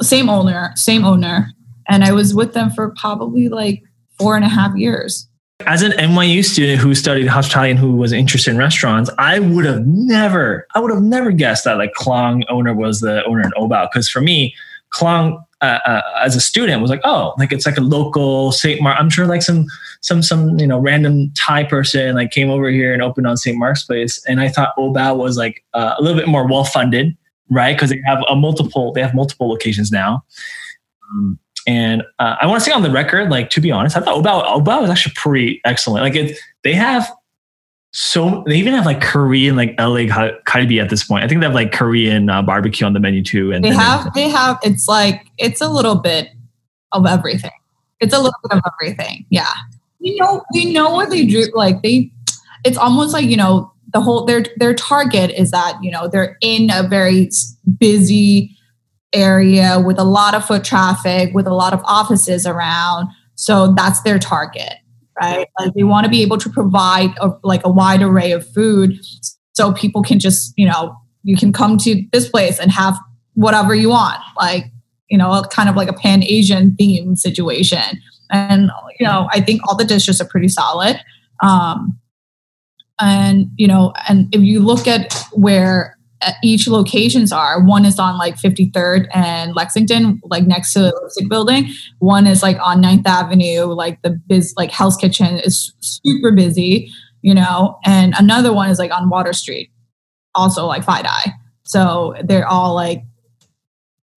same 0.00 0.28
owner, 0.28 0.72
same 0.74 1.04
owner. 1.04 1.48
And 1.88 2.04
I 2.04 2.12
was 2.12 2.34
with 2.34 2.52
them 2.52 2.70
for 2.70 2.94
probably 2.96 3.48
like 3.48 3.82
four 4.20 4.36
and 4.36 4.44
a 4.44 4.48
half 4.48 4.76
years. 4.76 5.26
As 5.66 5.82
an 5.82 5.92
NYU 5.92 6.44
student 6.44 6.80
who 6.80 6.94
studied 6.94 7.26
hospitality 7.26 7.72
and 7.72 7.78
who 7.78 7.94
was 7.94 8.12
interested 8.12 8.52
in 8.52 8.56
restaurants, 8.56 9.10
I 9.18 9.40
would 9.40 9.66
have 9.66 9.86
never, 9.86 10.66
I 10.74 10.80
would 10.80 10.90
have 10.90 11.02
never 11.02 11.32
guessed 11.32 11.64
that 11.64 11.76
like 11.76 11.92
Klong 11.94 12.44
owner 12.48 12.72
was 12.72 13.00
the 13.00 13.22
owner 13.24 13.42
in 13.42 13.50
Obao. 13.52 13.90
Because 13.90 14.08
for 14.08 14.22
me, 14.22 14.54
Klong 14.90 15.44
uh, 15.60 15.78
uh, 15.84 16.02
as 16.22 16.34
a 16.34 16.40
student 16.40 16.80
was 16.80 16.90
like, 16.90 17.02
oh, 17.04 17.34
like 17.38 17.52
it's 17.52 17.66
like 17.66 17.76
a 17.76 17.82
local 17.82 18.52
St. 18.52 18.80
Mark. 18.80 18.96
I'm 18.98 19.10
sure 19.10 19.26
like 19.26 19.42
some 19.42 19.66
some 20.00 20.22
some 20.22 20.58
you 20.58 20.66
know 20.66 20.78
random 20.78 21.30
Thai 21.34 21.64
person 21.64 22.14
like 22.14 22.30
came 22.30 22.48
over 22.48 22.70
here 22.70 22.94
and 22.94 23.02
opened 23.02 23.26
on 23.26 23.36
St. 23.36 23.56
Mark's 23.56 23.84
Place, 23.84 24.24
and 24.26 24.40
I 24.40 24.48
thought 24.48 24.74
Obao 24.78 25.16
was 25.16 25.36
like 25.36 25.62
uh, 25.74 25.94
a 25.98 26.02
little 26.02 26.18
bit 26.18 26.28
more 26.28 26.48
well 26.48 26.64
funded, 26.64 27.16
right? 27.50 27.76
Because 27.76 27.90
they 27.90 28.00
have 28.06 28.24
a 28.28 28.36
multiple 28.36 28.92
they 28.92 29.02
have 29.02 29.14
multiple 29.14 29.50
locations 29.50 29.92
now. 29.92 30.24
Um, 31.10 31.38
and 31.66 32.02
uh, 32.18 32.36
I 32.40 32.46
want 32.46 32.62
to 32.62 32.64
say 32.64 32.72
on 32.72 32.82
the 32.82 32.90
record, 32.90 33.30
like 33.30 33.50
to 33.50 33.60
be 33.60 33.70
honest, 33.70 33.96
I 33.96 34.00
thought 34.00 34.22
Obao 34.22 34.44
Obao 34.46 34.82
was 34.82 34.90
actually 34.90 35.14
pretty 35.16 35.60
excellent. 35.64 36.02
Like 36.02 36.14
it, 36.14 36.36
they 36.64 36.74
have 36.74 37.10
So 37.92 38.44
they 38.46 38.56
even 38.56 38.72
have 38.74 38.86
like 38.86 39.00
Korean, 39.00 39.56
like 39.56 39.74
LA 39.78 40.06
kalbi 40.46 40.80
at 40.80 40.90
this 40.90 41.04
point. 41.04 41.24
I 41.24 41.28
think 41.28 41.40
they 41.40 41.46
have 41.46 41.54
like 41.54 41.72
Korean 41.72 42.30
uh, 42.30 42.40
barbecue 42.42 42.86
on 42.86 42.92
the 42.92 43.00
menu 43.00 43.22
too. 43.22 43.52
And 43.52 43.64
they 43.64 43.70
have, 43.70 44.12
they 44.14 44.28
have. 44.28 44.58
It's 44.62 44.86
like 44.86 45.26
it's 45.38 45.60
a 45.60 45.68
little 45.68 45.96
bit 45.96 46.28
of 46.92 47.06
everything. 47.06 47.50
It's 47.98 48.14
a 48.14 48.18
little 48.18 48.38
bit 48.48 48.58
of 48.58 48.62
everything. 48.80 49.26
Yeah, 49.30 49.52
you 49.98 50.16
know, 50.16 50.42
you 50.52 50.72
know 50.72 50.90
what 50.90 51.10
they 51.10 51.26
do. 51.26 51.50
Like 51.52 51.82
they, 51.82 52.12
it's 52.64 52.78
almost 52.78 53.12
like 53.12 53.24
you 53.24 53.36
know 53.36 53.72
the 53.92 54.00
whole 54.00 54.24
their 54.24 54.44
their 54.56 54.74
target 54.74 55.32
is 55.32 55.50
that 55.50 55.76
you 55.82 55.90
know 55.90 56.06
they're 56.06 56.38
in 56.40 56.70
a 56.70 56.86
very 56.86 57.28
busy 57.78 58.56
area 59.12 59.80
with 59.84 59.98
a 59.98 60.04
lot 60.04 60.34
of 60.34 60.44
foot 60.44 60.64
traffic, 60.64 61.34
with 61.34 61.46
a 61.46 61.54
lot 61.54 61.72
of 61.72 61.80
offices 61.84 62.46
around. 62.46 63.08
So 63.34 63.74
that's 63.74 64.02
their 64.02 64.18
target 64.18 64.74
right? 65.20 65.46
Like 65.58 65.74
they 65.74 65.84
want 65.84 66.04
to 66.04 66.10
be 66.10 66.22
able 66.22 66.38
to 66.38 66.48
provide 66.48 67.10
a, 67.20 67.30
like 67.42 67.64
a 67.64 67.70
wide 67.70 68.02
array 68.02 68.32
of 68.32 68.46
food 68.52 68.98
so 69.52 69.72
people 69.72 70.02
can 70.02 70.18
just, 70.18 70.52
you 70.56 70.66
know, 70.66 70.96
you 71.22 71.36
can 71.36 71.52
come 71.52 71.76
to 71.78 72.02
this 72.12 72.28
place 72.28 72.58
and 72.58 72.70
have 72.70 72.98
whatever 73.34 73.74
you 73.74 73.90
want, 73.90 74.20
like, 74.36 74.64
you 75.08 75.18
know, 75.18 75.42
kind 75.50 75.68
of 75.68 75.76
like 75.76 75.88
a 75.88 75.92
pan 75.92 76.22
Asian 76.22 76.74
theme 76.76 77.16
situation. 77.16 78.00
And, 78.30 78.70
you 78.98 79.06
know, 79.06 79.28
I 79.32 79.40
think 79.40 79.60
all 79.66 79.76
the 79.76 79.84
dishes 79.84 80.20
are 80.20 80.26
pretty 80.26 80.48
solid. 80.48 81.00
Um, 81.42 81.98
and, 83.00 83.46
you 83.56 83.66
know, 83.66 83.92
and 84.08 84.32
if 84.34 84.40
you 84.40 84.60
look 84.60 84.86
at 84.86 85.24
where 85.32 85.96
Uh, 86.22 86.32
each 86.42 86.68
locations 86.68 87.32
are. 87.32 87.64
One 87.64 87.84
is 87.84 87.98
on 87.98 88.18
like 88.18 88.36
53rd 88.36 89.06
and 89.14 89.54
Lexington, 89.54 90.20
like 90.24 90.46
next 90.46 90.72
to 90.74 90.80
the 90.80 91.00
lipstick 91.02 91.28
building. 91.28 91.70
One 91.98 92.26
is 92.26 92.42
like 92.42 92.58
on 92.60 92.82
9th 92.82 93.06
Avenue, 93.06 93.64
like 93.66 94.02
the 94.02 94.10
biz, 94.10 94.54
like 94.56 94.70
Hell's 94.70 94.96
Kitchen 94.96 95.38
is 95.38 95.72
super 95.80 96.32
busy, 96.32 96.90
you 97.22 97.34
know, 97.34 97.78
and 97.84 98.14
another 98.18 98.52
one 98.52 98.70
is 98.70 98.78
like 98.78 98.92
on 98.92 99.08
Water 99.08 99.32
Street, 99.32 99.70
also 100.34 100.66
like 100.66 100.84
FiDi. 100.84 101.32
So 101.62 102.14
they're 102.24 102.46
all 102.46 102.74
like, 102.74 103.02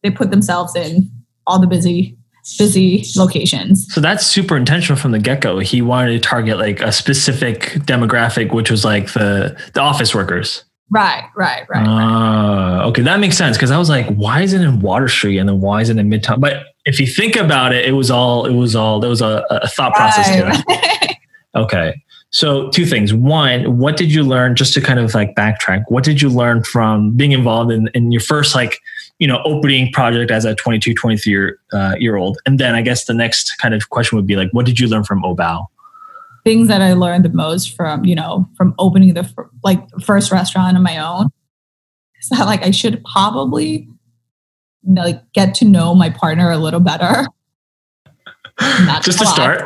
they 0.01 0.11
put 0.11 0.31
themselves 0.31 0.75
in 0.75 1.09
all 1.47 1.59
the 1.59 1.67
busy 1.67 2.17
busy 2.57 3.05
locations. 3.15 3.91
So 3.93 4.01
that's 4.01 4.25
super 4.25 4.57
intentional 4.57 4.99
from 4.99 5.11
the 5.11 5.19
get 5.19 5.41
go. 5.41 5.59
He 5.59 5.81
wanted 5.81 6.11
to 6.11 6.19
target 6.19 6.57
like 6.57 6.81
a 6.81 6.91
specific 6.91 7.61
demographic, 7.85 8.53
which 8.53 8.69
was 8.69 8.83
like 8.83 9.13
the 9.13 9.57
the 9.73 9.81
office 9.81 10.13
workers. 10.13 10.63
Right, 10.93 11.27
right, 11.35 11.67
right. 11.69 11.87
Uh, 11.87 12.87
okay, 12.89 13.01
that 13.01 13.19
makes 13.19 13.35
sense 13.35 13.57
because 13.57 13.71
I 13.71 13.79
was 13.79 13.89
like, 13.89 14.05
why 14.13 14.41
is 14.43 14.53
it 14.53 14.61
in 14.61 14.79
Water 14.79 15.07
Street 15.07 15.39
and 15.39 15.49
then 15.49 15.59
why 15.59 15.81
is 15.81 15.89
it 15.89 15.97
in 15.97 16.07
Midtown? 16.07 16.39
But 16.39 16.67
if 16.85 16.99
you 16.99 17.07
think 17.07 17.35
about 17.35 17.73
it, 17.73 17.83
it 17.85 17.93
was 17.93 18.11
all 18.11 18.45
it 18.45 18.53
was 18.53 18.75
all 18.75 18.99
there 18.99 19.09
was 19.09 19.21
a, 19.21 19.43
a 19.49 19.67
thought 19.67 19.95
process 19.95 20.29
right. 20.29 20.53
to 20.53 20.63
it. 20.67 21.17
okay. 21.55 21.99
So 22.29 22.69
two 22.69 22.85
things. 22.85 23.11
One, 23.11 23.79
what 23.79 23.97
did 23.97 24.13
you 24.13 24.21
learn 24.21 24.55
just 24.55 24.75
to 24.75 24.81
kind 24.81 24.99
of 24.99 25.15
like 25.15 25.33
backtrack? 25.33 25.83
What 25.87 26.03
did 26.03 26.21
you 26.21 26.29
learn 26.29 26.63
from 26.63 27.17
being 27.17 27.31
involved 27.31 27.71
in, 27.71 27.89
in 27.95 28.11
your 28.11 28.21
first 28.21 28.53
like, 28.53 28.79
you 29.17 29.27
know, 29.27 29.41
opening 29.45 29.91
project 29.93 30.29
as 30.29 30.45
a 30.45 30.53
22, 30.53 30.93
23 30.93 31.31
year, 31.31 31.59
uh, 31.73 31.95
year 31.97 32.17
old? 32.17 32.37
And 32.45 32.59
then 32.59 32.75
I 32.75 32.83
guess 32.83 33.05
the 33.05 33.13
next 33.15 33.57
kind 33.57 33.73
of 33.73 33.89
question 33.89 34.15
would 34.15 34.27
be 34.27 34.35
like, 34.35 34.49
what 34.51 34.67
did 34.67 34.79
you 34.79 34.87
learn 34.87 35.03
from 35.03 35.23
Obao? 35.23 35.65
Things 36.43 36.67
that 36.67 36.81
I 36.81 36.93
learned 36.93 37.25
the 37.25 37.29
most 37.29 37.75
from, 37.75 38.05
you 38.05 38.15
know, 38.15 38.49
from 38.57 38.75
opening 38.77 39.13
the 39.13 39.29
like 39.63 39.81
first 40.01 40.31
restaurant 40.31 40.75
on 40.75 40.83
my 40.83 40.97
own 40.97 41.27
is 42.21 42.29
that 42.29 42.45
like 42.45 42.63
I 42.63 42.71
should 42.71 43.03
probably 43.03 43.87
you 44.83 44.93
know, 44.93 45.03
like 45.03 45.31
get 45.33 45.55
to 45.55 45.65
know 45.65 45.95
my 45.95 46.09
partner 46.09 46.51
a 46.51 46.57
little 46.57 46.79
better. 46.79 47.27
just 49.01 49.19
to 49.19 49.25
start. 49.25 49.63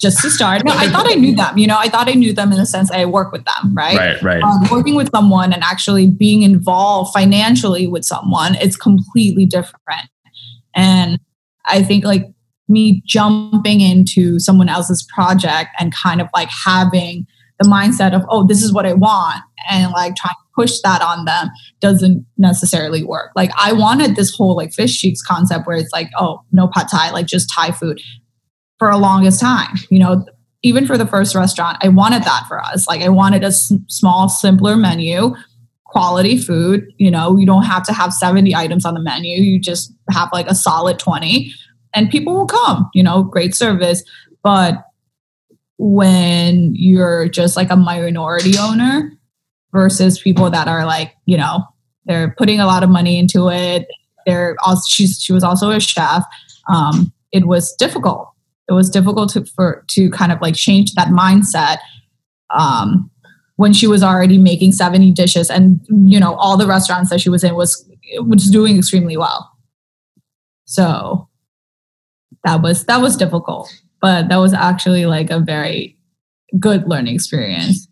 Just 0.00 0.20
to 0.22 0.30
start. 0.30 0.64
No, 0.64 0.72
I 0.74 0.88
thought 0.88 1.08
I 1.08 1.14
knew 1.14 1.34
them. 1.34 1.58
You 1.58 1.66
know, 1.66 1.76
I 1.78 1.88
thought 1.88 2.08
I 2.08 2.12
knew 2.12 2.32
them 2.32 2.52
in 2.52 2.58
the 2.58 2.66
sense 2.66 2.90
I 2.90 3.04
work 3.04 3.32
with 3.32 3.44
them, 3.44 3.74
right? 3.74 3.96
Right, 3.96 4.22
right. 4.22 4.42
Um, 4.42 4.68
working 4.70 4.94
with 4.94 5.10
someone 5.10 5.52
and 5.52 5.62
actually 5.62 6.08
being 6.08 6.42
involved 6.42 7.12
financially 7.12 7.86
with 7.86 8.04
someone, 8.04 8.54
it's 8.56 8.76
completely 8.76 9.46
different. 9.46 10.08
And 10.74 11.18
I 11.66 11.82
think 11.82 12.04
like 12.04 12.26
me 12.68 13.02
jumping 13.06 13.80
into 13.80 14.38
someone 14.38 14.68
else's 14.68 15.06
project 15.14 15.70
and 15.78 15.94
kind 15.94 16.20
of 16.20 16.28
like 16.34 16.48
having 16.64 17.26
the 17.60 17.68
mindset 17.68 18.14
of, 18.14 18.24
oh, 18.28 18.46
this 18.46 18.62
is 18.62 18.72
what 18.72 18.86
I 18.86 18.92
want, 18.92 19.42
and 19.70 19.90
like 19.92 20.14
trying 20.14 20.34
to 20.34 20.48
push 20.54 20.80
that 20.82 21.02
on 21.02 21.24
them 21.24 21.50
doesn't 21.80 22.24
necessarily 22.36 23.04
work. 23.04 23.30
Like 23.36 23.50
I 23.56 23.72
wanted 23.72 24.16
this 24.16 24.34
whole 24.34 24.56
like 24.56 24.72
fish 24.72 24.98
cheeks 24.98 25.22
concept 25.22 25.66
where 25.66 25.76
it's 25.76 25.92
like, 25.92 26.10
oh, 26.18 26.42
no 26.52 26.68
pad 26.68 26.88
thai, 26.90 27.10
like 27.10 27.26
just 27.26 27.50
Thai 27.54 27.72
food 27.72 28.00
for 28.78 28.90
a 28.90 28.98
longest 28.98 29.40
time. 29.40 29.76
You 29.90 29.98
know, 29.98 30.24
even 30.62 30.86
for 30.86 30.98
the 30.98 31.06
first 31.06 31.34
restaurant, 31.34 31.78
I 31.82 31.88
wanted 31.88 32.24
that 32.24 32.44
for 32.48 32.60
us. 32.60 32.86
Like 32.86 33.02
I 33.02 33.08
wanted 33.08 33.42
a 33.42 33.48
s- 33.48 33.72
small, 33.88 34.28
simpler 34.28 34.76
menu, 34.76 35.34
quality 35.84 36.38
food. 36.38 36.86
You 36.98 37.10
know, 37.10 37.36
you 37.36 37.46
don't 37.46 37.64
have 37.64 37.84
to 37.84 37.92
have 37.92 38.12
70 38.12 38.54
items 38.54 38.84
on 38.84 38.94
the 38.94 39.00
menu. 39.00 39.40
You 39.40 39.60
just 39.60 39.92
have 40.10 40.28
like 40.32 40.48
a 40.48 40.54
solid 40.54 40.98
20 40.98 41.52
and 41.94 42.10
people 42.10 42.34
will 42.34 42.46
come, 42.46 42.88
you 42.94 43.02
know, 43.02 43.22
great 43.22 43.54
service. 43.54 44.02
But 44.42 44.84
when 45.78 46.74
you're 46.74 47.28
just 47.28 47.56
like 47.56 47.70
a 47.70 47.76
minority 47.76 48.58
owner 48.58 49.12
versus 49.72 50.20
people 50.20 50.50
that 50.50 50.68
are 50.68 50.84
like, 50.84 51.14
you 51.26 51.36
know, 51.36 51.64
they're 52.06 52.34
putting 52.38 52.60
a 52.60 52.66
lot 52.66 52.82
of 52.82 52.90
money 52.90 53.18
into 53.18 53.48
it. 53.50 53.86
They're 54.26 54.56
also 54.64 54.82
she's 54.88 55.20
she 55.20 55.32
was 55.32 55.44
also 55.44 55.70
a 55.70 55.80
chef. 55.80 56.24
Um, 56.68 57.12
it 57.32 57.46
was 57.46 57.74
difficult. 57.74 58.30
It 58.68 58.72
was 58.72 58.90
difficult 58.90 59.30
to 59.32 59.44
for 59.44 59.84
to 59.90 60.10
kind 60.10 60.32
of 60.32 60.40
like 60.40 60.54
change 60.54 60.94
that 60.94 61.08
mindset. 61.08 61.78
Um, 62.50 63.10
when 63.58 63.72
she 63.72 63.88
was 63.88 64.04
already 64.04 64.38
making 64.38 64.70
70 64.70 65.10
dishes 65.12 65.50
and 65.50 65.80
you 65.90 66.18
know 66.18 66.34
all 66.34 66.56
the 66.56 66.66
restaurants 66.66 67.10
that 67.10 67.20
she 67.20 67.28
was 67.28 67.44
in 67.44 67.54
was 67.54 67.84
was 68.20 68.48
doing 68.50 68.78
extremely 68.78 69.16
well 69.16 69.50
so 70.64 71.27
that 72.44 72.62
was 72.62 72.84
that 72.86 73.00
was 73.00 73.16
difficult, 73.16 73.72
but 74.00 74.28
that 74.28 74.36
was 74.36 74.52
actually 74.52 75.06
like 75.06 75.30
a 75.30 75.40
very 75.40 75.96
good 76.58 76.88
learning 76.88 77.14
experience. 77.14 77.88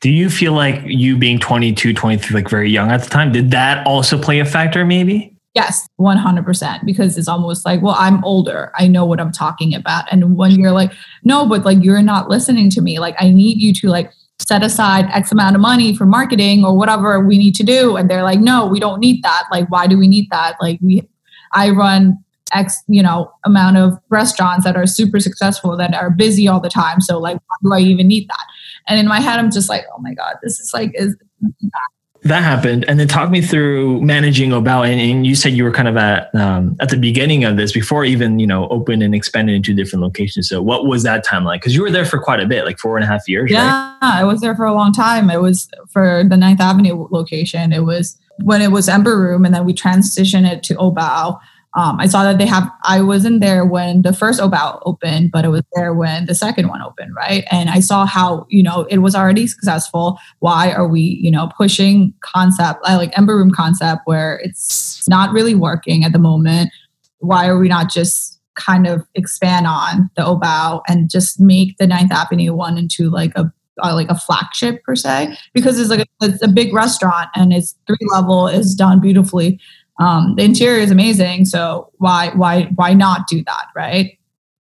Do 0.00 0.10
you 0.10 0.30
feel 0.30 0.54
like 0.54 0.80
you 0.86 1.18
being 1.18 1.38
22, 1.38 1.92
23, 1.92 2.34
like 2.34 2.48
very 2.48 2.70
young 2.70 2.90
at 2.90 3.02
the 3.02 3.10
time, 3.10 3.32
did 3.32 3.50
that 3.50 3.86
also 3.86 4.18
play 4.18 4.40
a 4.40 4.46
factor 4.46 4.84
maybe? 4.84 5.36
Yes, 5.54 5.86
100%. 6.00 6.86
Because 6.86 7.18
it's 7.18 7.28
almost 7.28 7.66
like, 7.66 7.82
well, 7.82 7.96
I'm 7.98 8.24
older. 8.24 8.72
I 8.76 8.86
know 8.86 9.04
what 9.04 9.20
I'm 9.20 9.32
talking 9.32 9.74
about. 9.74 10.10
And 10.10 10.36
when 10.36 10.52
you're 10.52 10.70
like, 10.70 10.92
no, 11.24 11.46
but 11.46 11.64
like, 11.64 11.82
you're 11.82 12.02
not 12.02 12.28
listening 12.30 12.70
to 12.70 12.80
me. 12.80 12.98
Like, 12.98 13.16
I 13.18 13.30
need 13.30 13.60
you 13.60 13.74
to 13.74 13.88
like 13.88 14.12
set 14.38 14.62
aside 14.62 15.06
X 15.12 15.32
amount 15.32 15.56
of 15.56 15.60
money 15.60 15.94
for 15.94 16.06
marketing 16.06 16.64
or 16.64 16.76
whatever 16.76 17.20
we 17.20 17.36
need 17.36 17.54
to 17.56 17.62
do. 17.64 17.96
And 17.96 18.08
they're 18.08 18.22
like, 18.22 18.38
no, 18.38 18.64
we 18.66 18.80
don't 18.80 19.00
need 19.00 19.22
that. 19.24 19.44
Like, 19.50 19.70
why 19.70 19.86
do 19.86 19.98
we 19.98 20.08
need 20.08 20.28
that? 20.30 20.56
Like, 20.62 20.78
we, 20.80 21.06
I 21.52 21.70
run 21.70 22.24
X, 22.52 22.82
you 22.88 23.02
know, 23.02 23.32
amount 23.44 23.76
of 23.76 23.98
restaurants 24.08 24.64
that 24.64 24.76
are 24.76 24.86
super 24.86 25.20
successful 25.20 25.76
that 25.76 25.94
are 25.94 26.10
busy 26.10 26.48
all 26.48 26.60
the 26.60 26.70
time. 26.70 27.00
So 27.00 27.18
like, 27.18 27.38
why 27.46 27.56
do 27.62 27.72
I 27.72 27.80
even 27.80 28.08
need 28.08 28.28
that? 28.28 28.46
And 28.88 28.98
in 28.98 29.06
my 29.06 29.20
head, 29.20 29.38
I'm 29.38 29.50
just 29.50 29.68
like, 29.68 29.84
oh 29.94 30.00
my 30.00 30.14
God, 30.14 30.36
this 30.42 30.58
is 30.60 30.72
like, 30.74 30.92
is 30.94 31.16
that 32.22 32.42
happened. 32.42 32.84
And 32.86 33.00
then 33.00 33.08
talk 33.08 33.30
me 33.30 33.40
through 33.40 34.00
managing 34.02 34.50
Obao. 34.50 34.86
And, 34.86 35.00
and 35.00 35.26
you 35.26 35.34
said 35.34 35.52
you 35.54 35.64
were 35.64 35.72
kind 35.72 35.88
of 35.88 35.96
at 35.96 36.34
um, 36.34 36.76
at 36.80 36.90
the 36.90 36.96
beginning 36.96 37.44
of 37.44 37.56
this 37.56 37.72
before 37.72 38.04
even 38.04 38.38
you 38.38 38.46
know 38.46 38.68
opened 38.68 39.02
and 39.02 39.14
expanded 39.14 39.54
into 39.56 39.72
different 39.72 40.02
locations. 40.02 40.48
So 40.48 40.60
what 40.60 40.86
was 40.86 41.02
that 41.04 41.24
time 41.24 41.44
like? 41.44 41.62
Because 41.62 41.74
you 41.74 41.82
were 41.82 41.90
there 41.90 42.04
for 42.04 42.20
quite 42.20 42.40
a 42.40 42.46
bit 42.46 42.64
like 42.64 42.78
four 42.78 42.96
and 42.96 43.04
a 43.04 43.06
half 43.06 43.26
years 43.28 43.50
yeah 43.50 43.96
right? 44.02 44.20
i 44.20 44.24
was 44.24 44.40
there 44.40 44.54
for 44.54 44.66
a 44.66 44.74
long 44.74 44.92
time. 44.92 45.30
It 45.30 45.40
was 45.40 45.70
for 45.90 46.22
the 46.28 46.36
ninth 46.36 46.60
avenue 46.60 47.08
location. 47.10 47.72
It 47.72 47.84
was 47.84 48.18
when 48.42 48.60
it 48.60 48.70
was 48.70 48.88
ember 48.88 49.18
room 49.18 49.44
and 49.44 49.54
then 49.54 49.64
we 49.64 49.74
transitioned 49.74 50.50
it 50.50 50.62
to 50.64 50.74
Obao 50.74 51.38
um, 51.74 52.00
I 52.00 52.06
saw 52.06 52.24
that 52.24 52.38
they 52.38 52.46
have, 52.46 52.68
I 52.82 53.00
wasn't 53.00 53.40
there 53.40 53.64
when 53.64 54.02
the 54.02 54.12
first 54.12 54.40
Obao 54.40 54.80
opened, 54.84 55.30
but 55.30 55.44
it 55.44 55.48
was 55.48 55.62
there 55.74 55.94
when 55.94 56.26
the 56.26 56.34
second 56.34 56.68
one 56.68 56.82
opened, 56.82 57.14
right? 57.14 57.44
And 57.50 57.70
I 57.70 57.78
saw 57.78 58.06
how, 58.06 58.46
you 58.48 58.62
know, 58.62 58.82
it 58.90 58.98
was 58.98 59.14
already 59.14 59.46
successful. 59.46 60.18
Why 60.40 60.72
are 60.72 60.88
we, 60.88 61.00
you 61.00 61.30
know, 61.30 61.48
pushing 61.56 62.12
concept, 62.20 62.82
like 62.82 63.16
Ember 63.16 63.36
Room 63.36 63.52
concept, 63.52 64.02
where 64.04 64.40
it's 64.42 65.08
not 65.08 65.32
really 65.32 65.54
working 65.54 66.02
at 66.02 66.12
the 66.12 66.18
moment? 66.18 66.70
Why 67.18 67.46
are 67.46 67.58
we 67.58 67.68
not 67.68 67.88
just 67.88 68.40
kind 68.56 68.88
of 68.88 69.06
expand 69.14 69.68
on 69.68 70.10
the 70.16 70.22
Obao 70.22 70.82
and 70.88 71.08
just 71.08 71.38
make 71.38 71.78
the 71.78 71.86
Ninth 71.86 72.10
Avenue 72.10 72.52
one 72.52 72.78
into 72.78 73.10
like 73.10 73.32
a 73.36 73.52
uh, 73.82 73.94
like 73.94 74.10
a 74.10 74.14
flagship 74.14 74.82
per 74.84 74.94
se 74.94 75.34
because 75.54 75.78
it's 75.78 75.88
like 75.88 76.00
a, 76.00 76.26
it's 76.26 76.42
a 76.42 76.48
big 76.48 76.74
restaurant 76.74 77.28
and 77.34 77.52
it's 77.52 77.76
three 77.86 77.96
level 78.12 78.46
is 78.46 78.74
done 78.74 79.00
beautifully 79.00 79.58
um, 80.00 80.34
the 80.36 80.42
interior 80.42 80.80
is 80.80 80.90
amazing, 80.90 81.44
so 81.44 81.90
why 81.98 82.30
why 82.34 82.64
why 82.74 82.94
not 82.94 83.26
do 83.28 83.44
that, 83.44 83.66
right? 83.76 84.18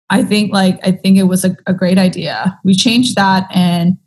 I 0.08 0.22
think 0.22 0.52
like 0.52 0.78
I 0.86 0.92
think 0.92 1.18
it 1.18 1.24
was 1.24 1.44
a, 1.44 1.56
a 1.66 1.74
great 1.74 1.98
idea. 1.98 2.58
We 2.64 2.74
changed 2.74 3.16
that, 3.16 3.48
and 3.52 3.98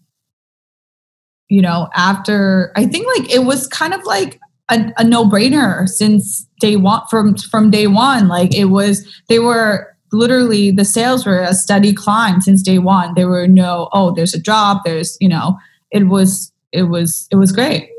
you 1.50 1.62
know, 1.62 1.90
after 1.94 2.72
I 2.78 2.86
think 2.86 3.06
like 3.18 3.30
it 3.32 3.44
was 3.44 3.68
kind 3.68 3.94
of 3.94 4.02
like 4.06 4.40
a, 4.70 4.94
a 4.98 5.04
no 5.04 5.26
brainer 5.26 5.90
since 5.90 6.48
day 6.62 6.78
one 6.78 7.02
from 7.10 7.36
from 7.36 7.70
day 7.70 7.88
one. 7.88 8.30
Like 8.30 8.56
it 8.56 8.66
was 8.66 9.06
they 9.28 9.40
were 9.40 9.94
literally 10.14 10.72
the 10.72 10.86
sales 10.86 11.26
were 11.26 11.42
a 11.42 11.54
steady 11.54 11.94
climb 11.94 12.40
since 12.40 12.62
day 12.62 12.80
one. 12.80 13.14
There 13.16 13.28
were 13.28 13.48
no 13.48 13.90
oh 13.92 14.14
there's 14.14 14.34
a 14.34 14.42
drop 14.42 14.84
there's 14.86 15.18
you 15.20 15.28
know 15.28 15.58
it 15.92 16.04
was 16.08 16.54
it 16.72 16.84
was 16.84 17.28
it 17.30 17.36
was 17.36 17.52
great. 17.52 17.90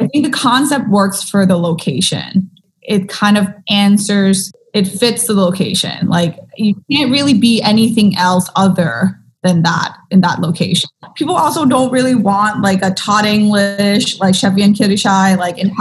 I 0.00 0.06
think 0.06 0.24
the 0.24 0.32
concept 0.32 0.88
works 0.88 1.22
for 1.22 1.46
the 1.46 1.56
location. 1.56 2.50
It 2.82 3.08
kind 3.08 3.36
of 3.36 3.46
answers, 3.68 4.50
it 4.74 4.86
fits 4.86 5.26
the 5.26 5.34
location. 5.34 6.08
Like 6.08 6.38
you 6.56 6.74
can't 6.90 7.10
really 7.10 7.34
be 7.34 7.60
anything 7.62 8.16
else 8.16 8.48
other 8.56 9.16
than 9.42 9.62
that 9.62 9.96
in 10.10 10.20
that 10.20 10.40
location. 10.40 10.88
People 11.14 11.34
also 11.34 11.64
don't 11.64 11.90
really 11.90 12.14
want 12.14 12.62
like 12.62 12.82
a 12.82 12.90
Todd 12.92 13.24
English, 13.24 14.18
like 14.20 14.34
Chevy 14.34 14.62
and 14.62 14.74
Kirishai, 14.74 15.36
like 15.38 15.58
in 15.58 15.72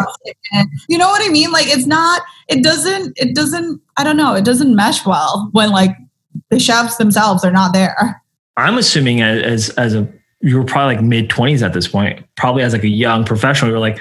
You 0.88 0.98
know 0.98 1.10
what 1.10 1.22
I 1.26 1.30
mean? 1.30 1.52
Like 1.52 1.68
it's 1.68 1.86
not, 1.86 2.22
it 2.48 2.64
doesn't, 2.64 3.18
it 3.18 3.36
doesn't, 3.36 3.82
I 3.98 4.04
don't 4.04 4.18
know, 4.18 4.34
it 4.36 4.46
doesn't 4.46 4.76
mesh 4.76 5.06
well 5.06 5.50
when 5.52 5.72
like 5.72 5.92
the 6.50 6.60
chefs 6.60 6.98
themselves 6.98 7.44
are 7.44 7.52
not 7.52 7.74
there. 7.74 8.22
I'm 8.58 8.78
assuming 8.78 9.22
as 9.22 9.70
as 9.72 9.94
a 9.96 10.08
you 10.42 10.58
were 10.58 10.64
probably 10.64 10.96
like 10.96 11.04
mid 11.04 11.30
20s 11.30 11.62
at 11.62 11.74
this 11.74 11.88
point, 11.88 12.26
probably 12.36 12.64
as 12.64 12.74
like 12.74 12.84
a 12.84 12.90
young 12.90 13.26
professional, 13.26 13.70
you 13.70 13.74
were 13.74 13.80
like, 13.80 14.00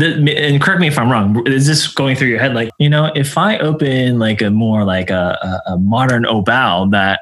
and 0.00 0.62
correct 0.62 0.80
me 0.80 0.86
if 0.86 0.98
I'm 0.98 1.10
wrong. 1.10 1.46
Is 1.46 1.66
this 1.66 1.88
going 1.88 2.14
through 2.14 2.28
your 2.28 2.38
head? 2.38 2.54
Like, 2.54 2.70
you 2.78 2.88
know, 2.88 3.06
if 3.14 3.36
I 3.36 3.58
open 3.58 4.18
like 4.18 4.40
a 4.42 4.50
more 4.50 4.84
like 4.84 5.10
a, 5.10 5.60
a, 5.66 5.78
modern 5.78 6.22
Bao 6.22 6.90
that 6.92 7.20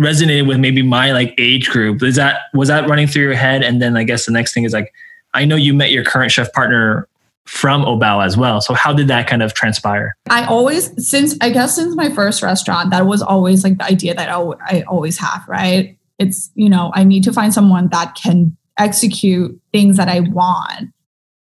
resonated 0.00 0.46
with 0.46 0.58
maybe 0.58 0.80
my 0.80 1.12
like 1.12 1.34
age 1.38 1.68
group, 1.68 2.02
is 2.02 2.16
that 2.16 2.42
was 2.54 2.68
that 2.68 2.88
running 2.88 3.06
through 3.06 3.24
your 3.24 3.34
head? 3.34 3.62
And 3.62 3.82
then 3.82 3.96
I 3.96 4.04
guess 4.04 4.24
the 4.24 4.32
next 4.32 4.54
thing 4.54 4.64
is 4.64 4.72
like, 4.72 4.92
I 5.34 5.44
know 5.44 5.56
you 5.56 5.74
met 5.74 5.90
your 5.90 6.04
current 6.04 6.32
chef 6.32 6.50
partner 6.52 7.08
from 7.46 7.82
Obao 7.82 8.24
as 8.24 8.36
well. 8.36 8.60
So 8.60 8.72
how 8.72 8.92
did 8.92 9.08
that 9.08 9.26
kind 9.26 9.42
of 9.42 9.52
transpire? 9.52 10.16
I 10.30 10.46
always, 10.46 10.90
since 11.06 11.36
I 11.42 11.50
guess 11.50 11.74
since 11.74 11.94
my 11.94 12.08
first 12.08 12.42
restaurant, 12.42 12.90
that 12.90 13.06
was 13.06 13.20
always 13.20 13.64
like 13.64 13.76
the 13.76 13.84
idea 13.84 14.14
that 14.14 14.30
I, 14.30 14.40
I 14.66 14.84
always 14.88 15.18
have, 15.18 15.44
right? 15.46 15.98
It's, 16.18 16.50
you 16.54 16.68
know, 16.68 16.92
I 16.94 17.04
need 17.04 17.24
to 17.24 17.32
find 17.32 17.52
someone 17.52 17.88
that 17.90 18.14
can 18.14 18.56
execute 18.78 19.58
things 19.72 19.96
that 19.96 20.08
I 20.08 20.20
want 20.20 20.90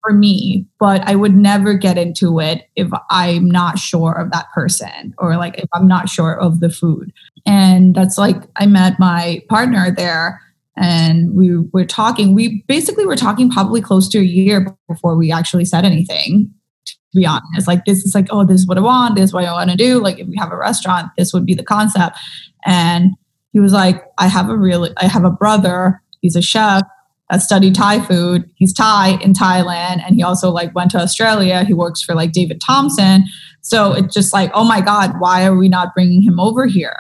for 0.04 0.14
me, 0.14 0.66
but 0.80 1.02
I 1.02 1.16
would 1.16 1.36
never 1.36 1.74
get 1.74 1.98
into 1.98 2.40
it 2.40 2.70
if 2.76 2.90
I'm 3.10 3.50
not 3.50 3.80
sure 3.80 4.14
of 4.14 4.32
that 4.32 4.52
person 4.54 5.14
or 5.18 5.36
like 5.38 5.58
if 5.58 5.70
I'm 5.74 5.88
not 5.88 6.10
sure 6.10 6.40
of 6.40 6.60
the 6.60 6.70
food. 6.70 7.12
And 7.46 7.96
that's 7.96 8.18
like 8.18 8.38
I 8.56 8.66
met 8.66 9.00
my 9.00 9.44
partner 9.50 9.92
there 9.92 10.42
and 10.78 11.34
we 11.34 11.58
were 11.74 11.86
talking. 11.86 12.34
We 12.34 12.64
basically 12.68 13.06
were 13.06 13.16
talking 13.16 13.50
probably 13.50 13.82
close 13.82 14.08
to 14.10 14.20
a 14.20 14.24
year 14.24 14.78
before 14.88 15.16
we 15.16 15.32
actually 15.32 15.66
said 15.66 15.86
anything. 15.86 16.54
To 16.86 17.20
be 17.20 17.26
honest, 17.26 17.68
like 17.68 17.86
this 17.86 18.04
is 18.04 18.14
like, 18.14 18.28
oh, 18.32 18.46
this 18.46 18.62
is 18.62 18.68
what 18.68 18.78
I 18.78 18.82
want. 18.82 19.16
This 19.16 19.26
is 19.26 19.34
what 19.34 19.46
I 19.46 19.52
want 19.52 19.72
to 19.72 19.78
do. 19.78 20.02
Like 20.02 20.20
if 20.20 20.28
we 20.28 20.36
have 20.38 20.52
a 20.52 20.58
restaurant, 20.58 21.10
this 21.18 21.34
would 21.34 21.46
be 21.46 21.56
the 21.56 21.64
concept. 21.64 22.18
And 22.66 23.12
he 23.58 23.60
was 23.60 23.74
like, 23.74 24.06
I 24.20 24.28
have 24.28 24.52
a 24.52 24.56
really, 24.56 24.92
I 24.98 25.08
have 25.08 25.24
a 25.24 25.32
brother. 25.32 26.00
He's 26.22 26.36
a 26.36 26.44
chef 26.44 26.84
that 27.28 27.42
studied 27.42 27.74
Thai 27.74 28.02
food. 28.02 28.48
He's 28.54 28.72
Thai 28.72 29.18
in 29.20 29.34
Thailand, 29.34 30.04
and 30.06 30.16
he 30.16 30.22
also 30.22 30.52
like 30.52 30.76
went 30.76 30.92
to 30.92 31.00
Australia. 31.00 31.64
He 31.64 31.74
works 31.74 32.04
for 32.04 32.14
like 32.14 32.34
David 32.34 32.62
Thompson. 32.62 33.24
So 33.62 33.94
it's 33.94 34.14
just 34.14 34.32
like, 34.32 34.52
oh 34.54 34.64
my 34.64 34.80
God, 34.80 35.14
why 35.18 35.44
are 35.44 35.58
we 35.58 35.70
not 35.70 35.96
bringing 35.96 36.22
him 36.22 36.40
over 36.40 36.68
here? 36.68 37.00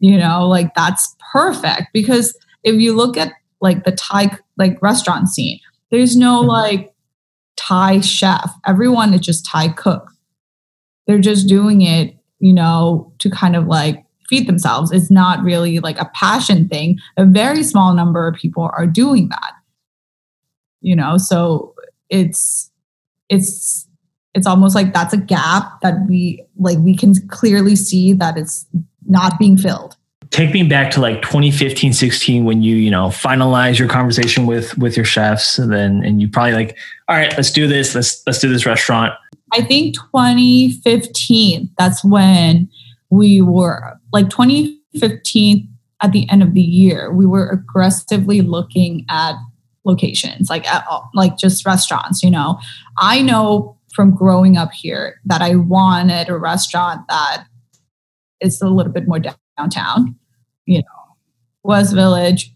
You 0.00 0.18
know, 0.18 0.46
like 0.46 0.74
that's 0.74 1.16
perfect 1.32 1.84
because 1.94 2.36
if 2.62 2.74
you 2.74 2.94
look 2.94 3.16
at 3.16 3.32
like 3.62 3.84
the 3.84 3.92
Thai 3.92 4.36
like 4.58 4.82
restaurant 4.82 5.30
scene, 5.30 5.60
there's 5.90 6.14
no 6.14 6.40
mm-hmm. 6.40 6.50
like 6.50 6.94
Thai 7.56 8.02
chef. 8.02 8.52
Everyone 8.66 9.14
is 9.14 9.22
just 9.22 9.46
Thai 9.46 9.68
cook. 9.68 10.10
They're 11.06 11.20
just 11.20 11.48
doing 11.48 11.80
it, 11.80 12.18
you 12.38 12.52
know, 12.52 13.14
to 13.20 13.30
kind 13.30 13.56
of 13.56 13.66
like 13.66 14.04
feed 14.30 14.46
themselves. 14.46 14.92
It's 14.92 15.10
not 15.10 15.42
really 15.42 15.80
like 15.80 16.00
a 16.00 16.10
passion 16.14 16.68
thing. 16.68 16.98
A 17.16 17.26
very 17.26 17.64
small 17.64 17.92
number 17.92 18.26
of 18.28 18.36
people 18.36 18.70
are 18.72 18.86
doing 18.86 19.28
that. 19.28 19.52
You 20.80 20.96
know, 20.96 21.18
so 21.18 21.74
it's 22.08 22.70
it's 23.28 23.86
it's 24.34 24.46
almost 24.46 24.74
like 24.74 24.94
that's 24.94 25.12
a 25.12 25.18
gap 25.18 25.80
that 25.82 25.94
we 26.08 26.42
like 26.56 26.78
we 26.78 26.96
can 26.96 27.14
clearly 27.28 27.76
see 27.76 28.12
that 28.14 28.38
it's 28.38 28.66
not 29.06 29.38
being 29.38 29.58
filled 29.58 29.96
take 30.30 30.52
me 30.52 30.62
back 30.62 30.90
to 30.92 31.00
like 31.00 31.22
2015 31.22 31.92
16 31.92 32.44
when 32.44 32.62
you 32.62 32.76
you 32.76 32.90
know 32.90 33.08
finalize 33.08 33.78
your 33.78 33.88
conversation 33.88 34.46
with 34.46 34.76
with 34.78 34.96
your 34.96 35.04
chefs 35.04 35.58
and 35.58 35.72
then 35.72 36.02
and 36.04 36.20
you 36.20 36.28
probably 36.28 36.52
like 36.52 36.76
all 37.08 37.16
right 37.16 37.34
let's 37.36 37.50
do 37.50 37.66
this 37.66 37.94
let's 37.94 38.22
let's 38.26 38.38
do 38.38 38.48
this 38.48 38.64
restaurant 38.64 39.12
i 39.52 39.60
think 39.60 39.94
2015 39.96 41.68
that's 41.76 42.04
when 42.04 42.68
we 43.10 43.40
were 43.40 43.98
like 44.12 44.30
2015 44.30 45.68
at 46.02 46.12
the 46.12 46.28
end 46.30 46.42
of 46.42 46.54
the 46.54 46.62
year, 46.62 47.12
we 47.12 47.26
were 47.26 47.48
aggressively 47.48 48.40
looking 48.40 49.04
at 49.10 49.34
locations, 49.84 50.48
like 50.48 50.66
at, 50.72 50.86
like 51.14 51.36
just 51.36 51.66
restaurants. 51.66 52.22
You 52.22 52.30
know, 52.30 52.58
I 52.98 53.22
know 53.22 53.76
from 53.92 54.14
growing 54.14 54.56
up 54.56 54.72
here 54.72 55.20
that 55.24 55.42
I 55.42 55.56
wanted 55.56 56.28
a 56.28 56.38
restaurant 56.38 57.06
that 57.08 57.44
is 58.40 58.60
a 58.62 58.68
little 58.68 58.92
bit 58.92 59.06
more 59.06 59.20
downtown. 59.58 60.16
You 60.64 60.78
know, 60.78 61.16
West 61.64 61.94
Village, 61.94 62.54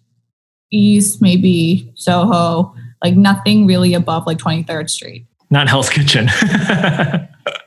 East, 0.70 1.20
maybe 1.20 1.92
Soho, 1.96 2.74
like 3.02 3.16
nothing 3.16 3.66
really 3.66 3.94
above 3.94 4.26
like 4.26 4.38
23rd 4.38 4.88
Street. 4.88 5.26
Not 5.50 5.68
Hell's 5.68 5.90
Kitchen. 5.90 6.26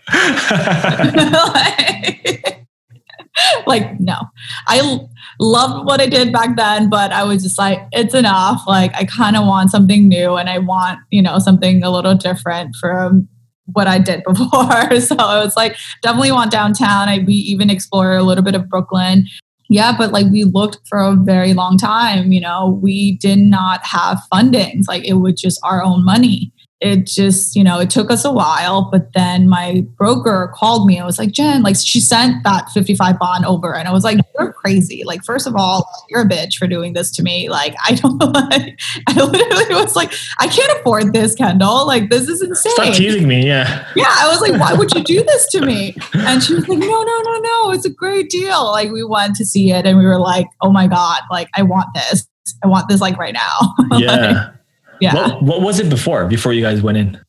like, 1.54 2.37
like 3.68 4.00
no. 4.00 4.16
I 4.68 5.08
loved 5.40 5.86
what 5.86 6.02
i 6.02 6.08
did 6.08 6.34
back 6.34 6.56
then 6.58 6.90
but 6.90 7.12
i 7.12 7.24
was 7.24 7.44
just 7.44 7.58
like 7.58 7.80
it's 7.92 8.14
enough. 8.14 8.62
Like 8.68 8.94
i 8.96 9.06
kind 9.06 9.36
of 9.36 9.46
want 9.46 9.72
something 9.72 10.08
new 10.08 10.36
and 10.36 10.50
i 10.50 10.58
want 10.58 11.00
you 11.12 11.22
know 11.22 11.40
something 11.40 11.84
a 11.84 11.92
little 11.92 12.16
different 12.16 12.76
from 12.76 13.28
what 13.74 13.88
i 13.88 14.00
did 14.00 14.24
before. 14.28 14.90
So 15.02 15.16
it 15.16 15.44
was 15.44 15.56
like 15.56 15.76
definitely 16.02 16.32
want 16.32 16.52
downtown. 16.52 17.10
I 17.10 17.20
we 17.20 17.34
even 17.34 17.70
explore 17.70 18.16
a 18.16 18.24
little 18.24 18.44
bit 18.44 18.56
of 18.56 18.70
brooklyn. 18.70 19.26
Yeah 19.70 19.96
but 19.98 20.12
like 20.12 20.28
we 20.32 20.44
looked 20.44 20.80
for 20.88 21.00
a 21.00 21.16
very 21.16 21.54
long 21.54 21.78
time 21.78 22.32
you 22.32 22.42
know? 22.42 22.80
We 22.82 23.18
did 23.18 23.40
not 23.40 23.86
have 23.86 24.20
fundings. 24.34 24.84
Like 24.88 25.06
it 25.06 25.16
was 25.16 25.40
just 25.40 25.60
our 25.64 25.84
own 25.84 26.04
money 26.04 26.52
it 26.80 27.08
just, 27.08 27.56
you 27.56 27.64
know, 27.64 27.80
it 27.80 27.90
took 27.90 28.12
us 28.12 28.24
a 28.24 28.32
while, 28.32 28.90
but 28.92 29.12
then 29.14 29.50
my 29.50 29.84
broker 29.98 30.52
called 30.54 30.86
me 30.86 30.98
and 30.98 31.06
was 31.06 31.18
like, 31.18 31.32
Jen, 31.32 31.64
like 31.64 31.76
she 31.76 32.00
sent 32.00 32.44
that 32.44 32.70
55 32.70 33.18
bond 33.18 33.46
over. 33.46 33.74
And 33.74 33.88
I 33.88 33.92
was 33.92 34.04
like, 34.04 34.20
you're 34.38 34.54
crazy. 34.54 35.04
Like, 35.04 35.24
first 35.24 35.48
of 35.48 35.56
all, 35.56 35.90
you're 36.10 36.22
a 36.22 36.30
bitch 36.30 36.56
for 36.56 36.68
doing 36.68 36.94
this 36.94 37.10
to 37.16 37.24
me. 37.24 37.50
Like, 37.50 37.74
I 37.84 37.96
don't 37.96 38.18
like, 38.34 38.80
I 39.08 39.14
literally 39.14 39.76
was 39.82 39.96
like, 39.96 40.14
I 40.40 40.48
can't 40.48 40.80
afford 40.80 41.14
this, 41.14 41.34
Kendall. 41.34 41.88
Like, 41.88 42.12
this 42.12 42.30
is 42.30 42.44
insane. 42.44 42.74
Stop 42.74 42.94
teasing 42.94 43.28
me. 43.28 43.48
Yeah. 43.48 43.88
Yeah. 43.96 44.14
I 44.16 44.28
was 44.30 44.42
like, 44.42 44.60
why 44.62 44.74
would 44.74 44.94
you 44.94 45.04
do 45.04 45.24
this 45.28 45.48
to 45.54 45.66
me? 45.66 45.96
And 46.14 46.44
she 46.44 46.54
was 46.54 46.68
like, 46.68 46.78
no, 46.78 46.86
no, 46.86 47.22
no, 47.22 47.40
no. 47.40 47.72
It's 47.72 47.86
a 47.86 47.92
great 47.92 48.30
deal. 48.30 48.66
Like, 48.66 48.92
we 48.92 49.04
went 49.04 49.36
to 49.38 49.46
see 49.46 49.72
it 49.72 49.88
and 49.88 49.98
we 49.98 50.06
were 50.06 50.20
like, 50.20 50.46
oh 50.62 50.72
my 50.72 50.86
God, 50.86 51.22
like, 51.32 51.50
I 51.56 51.64
want 51.64 51.88
this. 51.96 52.28
I 52.64 52.68
want 52.68 52.88
this 52.88 53.02
like 53.02 53.18
right 53.18 53.34
now. 53.34 53.76
Yeah. 53.98 54.16
like, 54.16 54.57
yeah. 55.00 55.14
What, 55.14 55.44
what, 55.44 55.62
was 55.62 55.80
it 55.80 55.90
before? 55.90 56.26
Before 56.28 56.54
you 56.54 56.62
guys 56.62 56.82
went 56.82 56.98
in? 56.98 57.20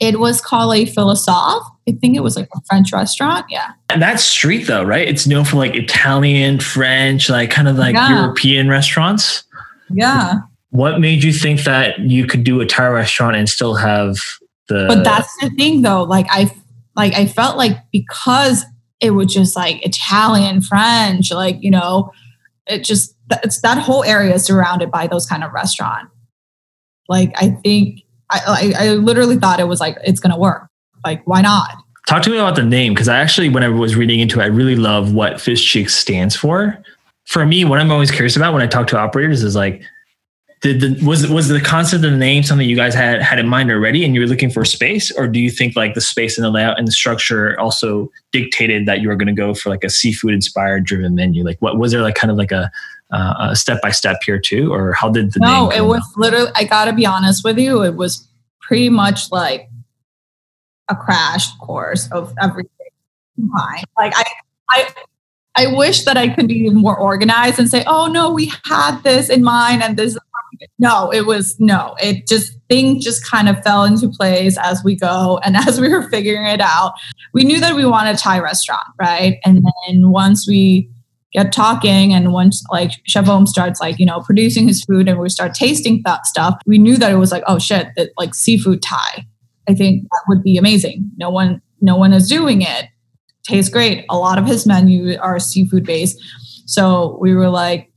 It 0.00 0.20
was 0.20 0.40
called 0.40 0.74
a 0.76 0.86
philosophe. 0.86 1.64
I 1.88 1.92
think 1.92 2.16
it 2.16 2.20
was 2.20 2.36
like 2.36 2.48
a 2.54 2.60
French 2.68 2.92
restaurant. 2.92 3.46
Yeah. 3.48 3.72
And 3.88 4.00
that's 4.00 4.22
street 4.22 4.66
though, 4.66 4.84
right? 4.84 5.08
It's 5.08 5.26
known 5.26 5.44
for 5.44 5.56
like 5.56 5.74
Italian, 5.74 6.60
French, 6.60 7.28
like 7.28 7.50
kind 7.50 7.66
of 7.66 7.76
like 7.76 7.94
yeah. 7.94 8.20
European 8.20 8.68
restaurants. 8.68 9.44
Yeah. 9.90 10.34
What 10.70 11.00
made 11.00 11.24
you 11.24 11.32
think 11.32 11.64
that 11.64 11.98
you 11.98 12.26
could 12.26 12.44
do 12.44 12.60
a 12.60 12.66
Thai 12.66 12.88
restaurant 12.88 13.36
and 13.36 13.48
still 13.48 13.74
have 13.74 14.18
the? 14.68 14.84
But 14.86 15.02
that's 15.02 15.34
the 15.40 15.50
thing, 15.50 15.82
though. 15.82 16.02
Like 16.02 16.26
I, 16.28 16.54
like 16.94 17.14
I 17.14 17.26
felt 17.26 17.56
like 17.56 17.78
because 17.90 18.64
it 19.00 19.12
was 19.12 19.32
just 19.32 19.56
like 19.56 19.84
Italian, 19.84 20.60
French, 20.60 21.32
like 21.32 21.56
you 21.60 21.70
know, 21.70 22.12
it 22.66 22.84
just 22.84 23.14
it's 23.30 23.60
that 23.62 23.78
whole 23.78 24.04
area 24.04 24.34
is 24.34 24.44
surrounded 24.44 24.90
by 24.90 25.06
those 25.06 25.26
kind 25.26 25.42
of 25.42 25.52
restaurants. 25.52 26.12
Like 27.08 27.32
I 27.36 27.50
think 27.50 28.02
I, 28.30 28.72
I, 28.78 28.84
I 28.86 28.88
literally 28.94 29.36
thought 29.36 29.60
it 29.60 29.68
was 29.68 29.80
like 29.80 29.96
it's 30.04 30.20
gonna 30.20 30.38
work. 30.38 30.68
Like 31.04 31.26
why 31.26 31.40
not? 31.40 31.70
Talk 32.08 32.22
to 32.22 32.30
me 32.30 32.38
about 32.38 32.56
the 32.56 32.62
name 32.62 32.94
because 32.94 33.08
I 33.08 33.18
actually, 33.18 33.50
when 33.50 33.62
I 33.62 33.68
was 33.68 33.94
reading 33.94 34.20
into 34.20 34.40
it, 34.40 34.44
I 34.44 34.46
really 34.46 34.76
love 34.76 35.12
what 35.12 35.38
Fish 35.38 35.62
Cheeks 35.70 35.94
stands 35.94 36.34
for. 36.34 36.82
For 37.26 37.44
me, 37.44 37.66
what 37.66 37.78
I'm 37.78 37.90
always 37.90 38.10
curious 38.10 38.34
about 38.34 38.54
when 38.54 38.62
I 38.62 38.66
talk 38.66 38.86
to 38.88 38.98
operators 38.98 39.42
is 39.42 39.54
like, 39.54 39.82
did 40.62 40.80
the 40.80 41.06
was 41.06 41.28
was 41.28 41.48
the 41.48 41.60
concept 41.60 42.04
of 42.04 42.10
the 42.10 42.16
name 42.16 42.42
something 42.42 42.68
you 42.68 42.74
guys 42.74 42.94
had 42.94 43.22
had 43.22 43.38
in 43.38 43.46
mind 43.46 43.70
already, 43.70 44.04
and 44.04 44.14
you 44.14 44.22
were 44.22 44.26
looking 44.26 44.50
for 44.50 44.64
space, 44.64 45.12
or 45.12 45.28
do 45.28 45.38
you 45.38 45.50
think 45.50 45.76
like 45.76 45.94
the 45.94 46.00
space 46.00 46.36
and 46.38 46.44
the 46.44 46.50
layout 46.50 46.78
and 46.78 46.88
the 46.88 46.92
structure 46.92 47.60
also 47.60 48.10
dictated 48.32 48.86
that 48.86 49.00
you 49.00 49.08
were 49.08 49.14
going 49.14 49.28
to 49.28 49.34
go 49.34 49.54
for 49.54 49.68
like 49.68 49.84
a 49.84 49.90
seafood 49.90 50.32
inspired 50.32 50.84
driven 50.84 51.14
menu? 51.14 51.44
Like, 51.44 51.60
what 51.60 51.78
was 51.78 51.92
there 51.92 52.00
like 52.00 52.14
kind 52.14 52.30
of 52.30 52.38
like 52.38 52.50
a 52.50 52.72
uh, 53.10 53.54
step 53.54 53.80
by 53.82 53.90
step 53.90 54.18
here 54.24 54.38
too, 54.38 54.72
or 54.72 54.92
how 54.92 55.08
did 55.08 55.32
the 55.32 55.40
no? 55.40 55.70
it 55.70 55.82
was 55.82 56.00
out? 56.00 56.18
literally. 56.18 56.50
I 56.54 56.64
gotta 56.64 56.92
be 56.92 57.06
honest 57.06 57.44
with 57.44 57.58
you. 57.58 57.82
It 57.82 57.96
was 57.96 58.26
pretty 58.60 58.90
much 58.90 59.32
like 59.32 59.68
a 60.88 60.96
crash 60.96 61.54
course 61.58 62.10
of 62.12 62.34
everything. 62.40 62.70
Like 63.96 64.14
I, 64.16 64.24
I, 64.70 64.88
I 65.54 65.66
wish 65.74 66.04
that 66.04 66.16
I 66.16 66.28
could 66.28 66.48
be 66.48 66.70
more 66.70 66.98
organized 66.98 67.58
and 67.58 67.68
say, 67.68 67.84
"Oh 67.86 68.06
no, 68.06 68.32
we 68.32 68.52
had 68.64 69.00
this 69.02 69.30
in 69.30 69.42
mind, 69.42 69.82
and 69.82 69.96
this 69.96 70.18
no, 70.78 71.10
it 71.10 71.26
was 71.26 71.58
no. 71.58 71.96
It 72.00 72.26
just 72.26 72.58
things 72.68 73.04
just 73.04 73.24
kind 73.24 73.48
of 73.48 73.62
fell 73.62 73.84
into 73.84 74.08
place 74.08 74.56
as 74.58 74.82
we 74.84 74.96
go 74.96 75.38
and 75.44 75.56
as 75.56 75.80
we 75.80 75.88
were 75.88 76.08
figuring 76.08 76.46
it 76.46 76.60
out. 76.60 76.94
We 77.32 77.44
knew 77.44 77.60
that 77.60 77.74
we 77.74 77.84
wanted 77.84 78.16
a 78.16 78.18
Thai 78.18 78.40
restaurant, 78.40 78.86
right? 79.00 79.38
And 79.44 79.64
then 79.86 80.10
once 80.10 80.46
we 80.48 80.90
get 81.32 81.52
talking 81.52 82.14
and 82.14 82.32
once 82.32 82.64
like 82.70 82.90
chef 83.06 83.28
Ohm 83.28 83.46
starts 83.46 83.80
like 83.80 83.98
you 83.98 84.06
know 84.06 84.20
producing 84.20 84.66
his 84.66 84.82
food 84.84 85.08
and 85.08 85.18
we 85.18 85.28
start 85.28 85.54
tasting 85.54 86.00
that 86.04 86.26
stuff 86.26 86.58
we 86.66 86.78
knew 86.78 86.96
that 86.96 87.12
it 87.12 87.16
was 87.16 87.30
like 87.30 87.44
oh 87.46 87.58
shit 87.58 87.88
that 87.96 88.10
like 88.16 88.34
seafood 88.34 88.82
thai. 88.82 89.26
I 89.68 89.74
think 89.74 90.04
that 90.04 90.22
would 90.28 90.42
be 90.42 90.56
amazing. 90.56 91.10
No 91.18 91.30
one 91.30 91.60
no 91.80 91.96
one 91.96 92.12
is 92.12 92.28
doing 92.28 92.62
it. 92.62 92.86
Tastes 93.44 93.70
great. 93.70 94.04
A 94.08 94.16
lot 94.16 94.38
of 94.38 94.46
his 94.46 94.66
menu 94.66 95.18
are 95.18 95.38
seafood 95.38 95.84
based. 95.84 96.18
So 96.66 97.18
we 97.20 97.34
were 97.34 97.50
like 97.50 97.92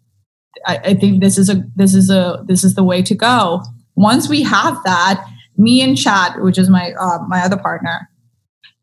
I, 0.66 0.78
I 0.78 0.94
think 0.94 1.22
this 1.22 1.38
is 1.38 1.50
a 1.50 1.64
this 1.76 1.96
is 1.96 2.10
a 2.10 2.44
this 2.48 2.64
is 2.64 2.76
the 2.76 2.84
way 2.84 3.02
to 3.04 3.16
go. 3.16 3.62
Once 3.96 4.28
we 4.28 4.44
have 4.44 4.78
that 4.84 5.26
me 5.58 5.82
and 5.82 5.98
chad 5.98 6.42
which 6.42 6.58
is 6.58 6.70
my 6.70 6.92
uh, 7.00 7.20
my 7.28 7.42
other 7.42 7.58
partner 7.58 8.10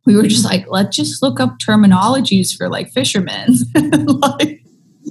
we 0.08 0.16
were 0.16 0.26
just 0.26 0.44
like, 0.44 0.64
let's 0.68 0.96
just 0.96 1.22
look 1.22 1.38
up 1.38 1.58
terminologies 1.58 2.56
for 2.56 2.70
like 2.70 2.90
fishermen. 2.90 3.56
like, 3.74 4.62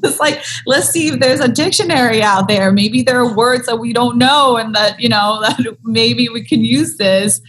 just 0.01 0.19
like, 0.19 0.43
let's 0.65 0.89
see 0.89 1.09
if 1.09 1.19
there's 1.19 1.39
a 1.39 1.47
dictionary 1.47 2.23
out 2.23 2.47
there. 2.47 2.71
Maybe 2.71 3.03
there 3.03 3.19
are 3.19 3.35
words 3.35 3.67
that 3.67 3.77
we 3.77 3.93
don't 3.93 4.17
know 4.17 4.57
and 4.57 4.73
that, 4.73 4.99
you 4.99 5.07
know, 5.07 5.39
that 5.41 5.77
maybe 5.83 6.29
we 6.29 6.43
can 6.43 6.65
use 6.65 6.97
this 6.97 7.39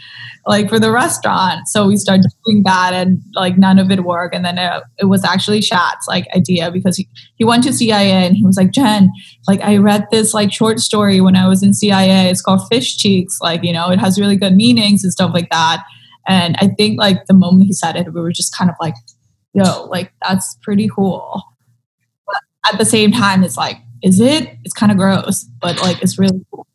like 0.46 0.68
for 0.68 0.78
the 0.78 0.90
restaurant. 0.90 1.68
So 1.68 1.87
we 1.87 1.96
started 1.96 2.26
doing 2.44 2.64
that 2.64 2.92
and 2.92 3.22
like 3.34 3.56
none 3.56 3.78
of 3.78 3.90
it 3.90 4.04
worked. 4.04 4.34
And 4.34 4.44
then 4.44 4.58
it, 4.58 4.82
it 4.98 5.04
was 5.06 5.24
actually 5.24 5.61
Chad's 5.61 6.06
like 6.06 6.26
idea 6.37 6.70
because 6.70 6.98
he, 6.98 7.08
he 7.37 7.44
went 7.44 7.64
to 7.64 7.72
CIA 7.72 8.26
and 8.26 8.37
he 8.37 8.44
was 8.44 8.58
like, 8.58 8.72
Jen, 8.72 9.11
like 9.46 9.62
I 9.62 9.78
read 9.78 10.06
this 10.11 10.34
like 10.34 10.52
short 10.52 10.80
story 10.80 11.22
when 11.22 11.34
I 11.34 11.48
was 11.48 11.62
in 11.62 11.72
CIA. 11.72 12.28
It's 12.28 12.42
called 12.42 12.68
Fish 12.68 12.98
Cheeks. 12.98 13.40
Like, 13.40 13.64
you 13.64 13.72
know, 13.72 13.88
it 13.88 13.98
has 13.98 14.20
really 14.20 14.37
good 14.37 14.54
meanings 14.54 15.02
and 15.02 15.12
stuff 15.12 15.32
like 15.32 15.48
that. 15.48 15.82
And 16.26 16.57
I 16.61 16.68
think 16.68 16.98
like 16.98 17.26
the 17.26 17.35
moment 17.35 17.66
he 17.66 17.72
said 17.72 17.96
it, 17.96 18.12
we 18.12 18.20
were 18.20 18.33
just 18.33 18.57
kind 18.57 18.70
of 18.70 18.76
like, 18.81 18.94
yo, 19.54 19.85
like 19.85 20.12
that's 20.26 20.57
pretty 20.62 20.88
cool. 20.88 21.42
But 22.26 22.37
at 22.72 22.78
the 22.78 22.85
same 22.85 23.12
time, 23.12 23.44
it's 23.44 23.57
like, 23.57 23.78
is 24.02 24.20
it? 24.20 24.57
It's 24.64 24.74
kind 24.74 24.92
of 24.92 24.98
gross, 24.98 25.44
but 25.61 25.81
like 25.81 26.02
it's 26.02 26.18
really 26.18 26.40
cool. 26.50 26.66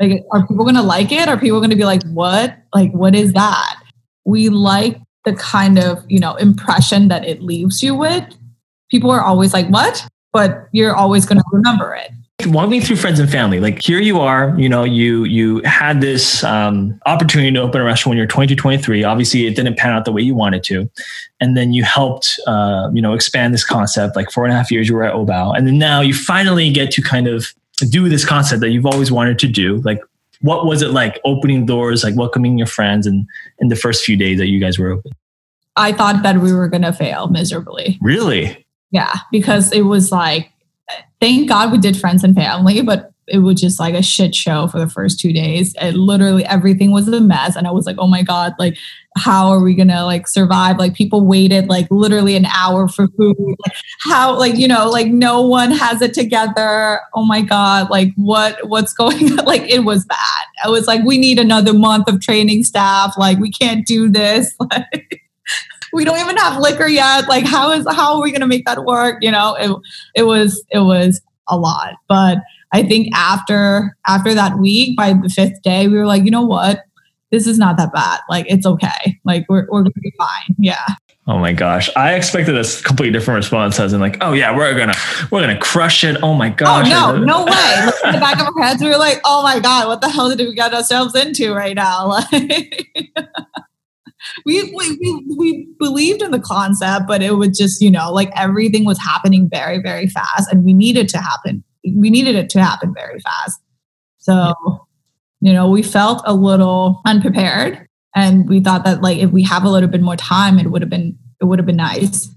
Like, 0.00 0.24
are 0.32 0.46
people 0.46 0.64
gonna 0.64 0.82
like 0.82 1.12
it? 1.12 1.28
Are 1.28 1.38
people 1.38 1.60
gonna 1.60 1.76
be 1.76 1.84
like, 1.84 2.02
what? 2.08 2.56
Like, 2.74 2.92
what 2.92 3.14
is 3.14 3.32
that? 3.34 3.80
We 4.24 4.48
like 4.48 5.00
the 5.24 5.34
kind 5.34 5.78
of, 5.78 6.04
you 6.08 6.18
know, 6.18 6.34
impression 6.36 7.08
that 7.08 7.24
it 7.24 7.42
leaves 7.42 7.82
you 7.82 7.94
with. 7.94 8.24
People 8.90 9.10
are 9.10 9.22
always 9.22 9.52
like, 9.52 9.68
what? 9.68 10.06
But 10.32 10.68
you're 10.72 10.94
always 10.94 11.26
gonna 11.26 11.42
remember 11.52 11.94
it 11.94 12.10
walk 12.46 12.68
me 12.68 12.80
through 12.80 12.96
friends 12.96 13.18
and 13.18 13.30
family. 13.30 13.60
Like 13.60 13.82
here 13.82 14.00
you 14.00 14.20
are 14.20 14.54
you 14.58 14.68
know 14.68 14.84
you 14.84 15.24
you 15.24 15.60
had 15.64 16.00
this 16.00 16.44
um, 16.44 17.00
opportunity 17.06 17.52
to 17.52 17.60
open 17.60 17.80
a 17.80 17.84
restaurant 17.84 18.12
when 18.12 18.18
you're 18.18 18.26
22 18.26 18.56
23 18.56 19.04
obviously 19.04 19.46
it 19.46 19.56
didn't 19.56 19.76
pan 19.76 19.92
out 19.92 20.04
the 20.04 20.12
way 20.12 20.22
you 20.22 20.34
wanted 20.34 20.62
to. 20.64 20.90
And 21.40 21.56
then 21.56 21.72
you 21.72 21.84
helped 21.84 22.38
uh, 22.46 22.90
you 22.92 23.02
know 23.02 23.14
expand 23.14 23.54
this 23.54 23.64
concept 23.64 24.16
like 24.16 24.30
four 24.30 24.44
and 24.44 24.52
a 24.52 24.56
half 24.56 24.70
years 24.70 24.88
you 24.88 24.94
were 24.94 25.04
at 25.04 25.14
obao. 25.14 25.56
And 25.56 25.66
then 25.66 25.78
now 25.78 26.00
you 26.00 26.14
finally 26.14 26.70
get 26.70 26.90
to 26.92 27.02
kind 27.02 27.26
of 27.26 27.46
do 27.88 28.08
this 28.08 28.24
concept 28.24 28.60
that 28.60 28.70
you've 28.70 28.86
always 28.86 29.10
wanted 29.10 29.38
to 29.40 29.48
do. 29.48 29.76
Like 29.78 30.00
what 30.40 30.66
was 30.66 30.82
it 30.82 30.90
like 30.90 31.20
opening 31.24 31.66
doors 31.66 32.04
like 32.04 32.16
welcoming 32.16 32.58
your 32.58 32.66
friends 32.66 33.06
and 33.06 33.26
in 33.58 33.68
the 33.68 33.76
first 33.76 34.04
few 34.04 34.16
days 34.16 34.38
that 34.38 34.48
you 34.48 34.60
guys 34.60 34.78
were 34.78 34.90
open? 34.90 35.12
I 35.76 35.92
thought 35.92 36.22
that 36.22 36.38
we 36.38 36.52
were 36.52 36.68
going 36.68 36.82
to 36.82 36.92
fail 36.92 37.28
miserably. 37.28 37.98
Really? 38.00 38.64
Yeah 38.90 39.12
because 39.32 39.72
it 39.72 39.82
was 39.82 40.12
like 40.12 40.52
thank 41.20 41.48
God 41.48 41.72
we 41.72 41.78
did 41.78 41.96
friends 41.96 42.24
and 42.24 42.34
family, 42.34 42.82
but 42.82 43.10
it 43.26 43.38
was 43.38 43.60
just 43.60 43.80
like 43.80 43.94
a 43.94 44.02
shit 44.02 44.34
show 44.34 44.66
for 44.66 44.78
the 44.78 44.88
first 44.88 45.18
two 45.18 45.32
days. 45.32 45.74
And 45.76 45.96
literally 45.96 46.44
everything 46.44 46.92
was 46.92 47.08
a 47.08 47.20
mess. 47.20 47.56
And 47.56 47.66
I 47.66 47.70
was 47.70 47.86
like, 47.86 47.96
oh 47.98 48.06
my 48.06 48.22
God, 48.22 48.52
like, 48.58 48.76
how 49.16 49.48
are 49.48 49.62
we 49.62 49.74
gonna 49.74 50.04
like 50.04 50.26
survive? 50.26 50.76
Like 50.76 50.94
people 50.94 51.24
waited 51.24 51.68
like 51.68 51.86
literally 51.90 52.36
an 52.36 52.46
hour 52.46 52.88
for 52.88 53.06
food. 53.08 53.36
Like 53.38 53.76
how 54.00 54.36
like 54.36 54.56
you 54.56 54.66
know, 54.66 54.90
like 54.90 55.06
no 55.06 55.40
one 55.40 55.70
has 55.70 56.02
it 56.02 56.14
together. 56.14 57.00
Oh 57.14 57.24
my 57.24 57.40
God, 57.40 57.90
like 57.90 58.08
what 58.16 58.58
what's 58.68 58.92
going 58.92 59.38
on? 59.38 59.44
Like 59.54 59.70
it 59.70 59.80
was 59.80 60.04
bad. 60.04 60.44
I 60.64 60.68
was 60.68 60.86
like, 60.86 61.04
we 61.04 61.16
need 61.16 61.38
another 61.38 61.72
month 61.72 62.08
of 62.08 62.20
training 62.20 62.64
staff. 62.64 63.14
Like 63.16 63.38
we 63.38 63.50
can't 63.50 63.86
do 63.86 64.10
this. 64.10 64.54
Like 64.70 65.23
we 65.94 66.04
don't 66.04 66.18
even 66.18 66.36
have 66.36 66.60
liquor 66.60 66.86
yet. 66.86 67.28
Like, 67.28 67.46
how 67.46 67.70
is 67.70 67.86
how 67.90 68.16
are 68.16 68.22
we 68.22 68.30
going 68.30 68.40
to 68.40 68.46
make 68.46 68.66
that 68.66 68.84
work? 68.84 69.18
You 69.22 69.30
know, 69.30 69.54
it 69.54 69.70
it 70.14 70.22
was 70.24 70.64
it 70.70 70.80
was 70.80 71.20
a 71.48 71.56
lot, 71.56 71.94
but 72.08 72.38
I 72.72 72.82
think 72.82 73.08
after 73.14 73.96
after 74.06 74.34
that 74.34 74.58
week, 74.58 74.96
by 74.96 75.12
the 75.12 75.28
fifth 75.28 75.62
day, 75.62 75.88
we 75.88 75.96
were 75.96 76.06
like, 76.06 76.24
you 76.24 76.30
know 76.30 76.44
what, 76.44 76.80
this 77.30 77.46
is 77.46 77.58
not 77.58 77.76
that 77.78 77.92
bad. 77.92 78.20
Like, 78.28 78.46
it's 78.48 78.66
okay. 78.66 79.18
Like, 79.24 79.46
we're 79.48 79.66
we're 79.70 79.82
gonna 79.82 79.92
be 80.02 80.12
fine. 80.18 80.56
Yeah. 80.58 80.84
Oh 81.26 81.38
my 81.38 81.54
gosh. 81.54 81.88
I 81.96 82.14
expected 82.14 82.54
a 82.54 82.64
completely 82.82 83.18
different 83.18 83.36
response 83.36 83.80
as 83.80 83.94
in 83.94 84.00
like, 84.00 84.18
oh 84.20 84.34
yeah, 84.34 84.54
we're 84.54 84.76
gonna 84.76 84.92
we're 85.30 85.40
gonna 85.40 85.58
crush 85.58 86.04
it. 86.04 86.18
Oh 86.22 86.34
my 86.34 86.50
oh, 86.50 86.54
gosh. 86.54 86.86
Oh 86.92 87.16
no, 87.16 87.24
no 87.24 87.44
way. 87.44 87.90
in 88.04 88.12
the 88.12 88.18
back 88.20 88.38
of 88.40 88.48
our 88.54 88.62
heads, 88.62 88.82
we 88.82 88.88
were 88.90 88.98
like, 88.98 89.20
oh 89.24 89.42
my 89.42 89.58
God, 89.58 89.88
what 89.88 90.02
the 90.02 90.10
hell 90.10 90.28
did 90.28 90.46
we 90.46 90.54
get 90.54 90.74
ourselves 90.74 91.14
into 91.14 91.54
right 91.54 91.74
now? 91.74 92.08
Like 92.30 92.90
we, 94.44 94.62
we, 94.74 94.98
we, 95.00 95.36
we 95.36 95.68
believed 95.78 96.22
in 96.22 96.30
the 96.30 96.40
concept, 96.40 97.06
but 97.06 97.22
it 97.22 97.32
was 97.32 97.56
just, 97.56 97.80
you 97.80 97.90
know, 97.90 98.12
like 98.12 98.30
everything 98.36 98.84
was 98.84 98.98
happening 98.98 99.48
very, 99.48 99.80
very 99.80 100.06
fast 100.06 100.52
and 100.52 100.64
we 100.64 100.72
needed 100.72 101.08
to 101.10 101.18
happen. 101.18 101.64
We 101.84 102.10
needed 102.10 102.34
it 102.34 102.48
to 102.50 102.62
happen 102.62 102.94
very 102.94 103.20
fast. 103.20 103.60
So, 104.18 104.54
you 105.40 105.52
know, 105.52 105.68
we 105.68 105.82
felt 105.82 106.22
a 106.24 106.34
little 106.34 107.00
unprepared 107.04 107.86
and 108.14 108.48
we 108.48 108.60
thought 108.60 108.84
that 108.84 109.02
like 109.02 109.18
if 109.18 109.30
we 109.30 109.42
have 109.42 109.64
a 109.64 109.68
little 109.68 109.88
bit 109.88 110.00
more 110.00 110.16
time, 110.16 110.58
it 110.58 110.70
would 110.70 110.82
have 110.82 110.90
been, 110.90 111.18
it 111.40 111.44
would 111.44 111.58
have 111.58 111.66
been 111.66 111.76
nice. 111.76 112.28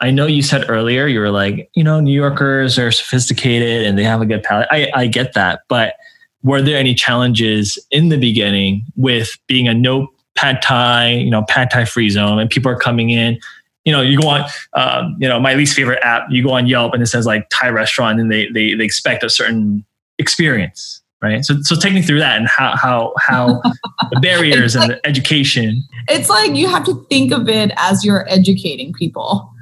I 0.00 0.10
know 0.10 0.26
you 0.26 0.42
said 0.42 0.68
earlier 0.68 1.06
you 1.06 1.20
were 1.20 1.30
like, 1.30 1.70
you 1.74 1.82
know, 1.82 2.00
New 2.00 2.12
Yorkers 2.12 2.78
are 2.78 2.92
sophisticated 2.92 3.86
and 3.86 3.98
they 3.98 4.04
have 4.04 4.20
a 4.20 4.26
good 4.26 4.42
palate. 4.42 4.68
I, 4.70 4.90
I 4.94 5.06
get 5.06 5.32
that, 5.34 5.60
but 5.68 5.94
were 6.42 6.62
there 6.62 6.78
any 6.78 6.94
challenges 6.94 7.78
in 7.90 8.08
the 8.08 8.18
beginning 8.18 8.84
with 8.94 9.36
being 9.46 9.68
a 9.68 9.74
no 9.74 10.08
pad 10.36 10.62
thai, 10.62 11.10
you 11.10 11.30
know, 11.30 11.42
pad 11.48 11.70
thai 11.70 11.84
free 11.84 12.10
zone, 12.10 12.38
and 12.38 12.48
people 12.48 12.70
are 12.70 12.78
coming 12.78 13.10
in. 13.10 13.38
You 13.84 13.92
know, 13.92 14.02
you 14.02 14.20
go 14.20 14.28
on, 14.28 14.44
um, 14.74 15.16
you 15.18 15.28
know, 15.28 15.38
my 15.40 15.54
least 15.54 15.74
favorite 15.74 16.00
app. 16.02 16.26
You 16.30 16.42
go 16.42 16.52
on 16.52 16.66
Yelp, 16.66 16.92
and 16.92 17.02
it 17.02 17.06
says 17.06 17.26
like 17.26 17.48
Thai 17.50 17.70
restaurant, 17.70 18.20
and 18.20 18.30
they 18.30 18.48
they 18.48 18.74
they 18.74 18.84
expect 18.84 19.24
a 19.24 19.30
certain 19.30 19.84
experience, 20.18 21.02
right? 21.22 21.44
So 21.44 21.56
so 21.62 21.76
take 21.76 21.94
me 21.94 22.02
through 22.02 22.18
that 22.18 22.38
and 22.38 22.48
how 22.48 22.76
how 22.76 23.14
how 23.18 23.60
the 24.10 24.20
barriers 24.20 24.74
like, 24.74 24.82
and 24.82 24.92
the 24.92 25.06
education. 25.06 25.82
It's 26.08 26.28
like 26.28 26.54
you 26.54 26.68
have 26.68 26.84
to 26.84 27.04
think 27.08 27.32
of 27.32 27.48
it 27.48 27.72
as 27.76 28.04
you're 28.04 28.28
educating 28.28 28.92
people. 28.92 29.52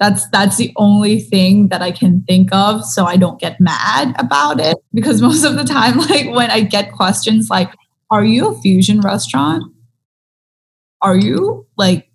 That's 0.00 0.28
that's 0.30 0.56
the 0.56 0.72
only 0.76 1.20
thing 1.20 1.68
that 1.68 1.80
I 1.80 1.92
can 1.92 2.22
think 2.22 2.52
of, 2.52 2.84
so 2.84 3.04
I 3.04 3.16
don't 3.16 3.40
get 3.40 3.60
mad 3.60 4.14
about 4.18 4.60
it. 4.60 4.78
Because 4.92 5.22
most 5.28 5.44
of 5.44 5.56
the 5.56 5.64
time, 5.64 5.98
like 5.98 6.28
when 6.30 6.50
I 6.50 6.60
get 6.60 6.92
questions 6.92 7.48
like, 7.50 7.70
"Are 8.10 8.24
you 8.24 8.48
a 8.48 8.60
fusion 8.60 9.00
restaurant?" 9.00 9.73
Are 11.04 11.16
you? 11.16 11.66
Like, 11.76 12.10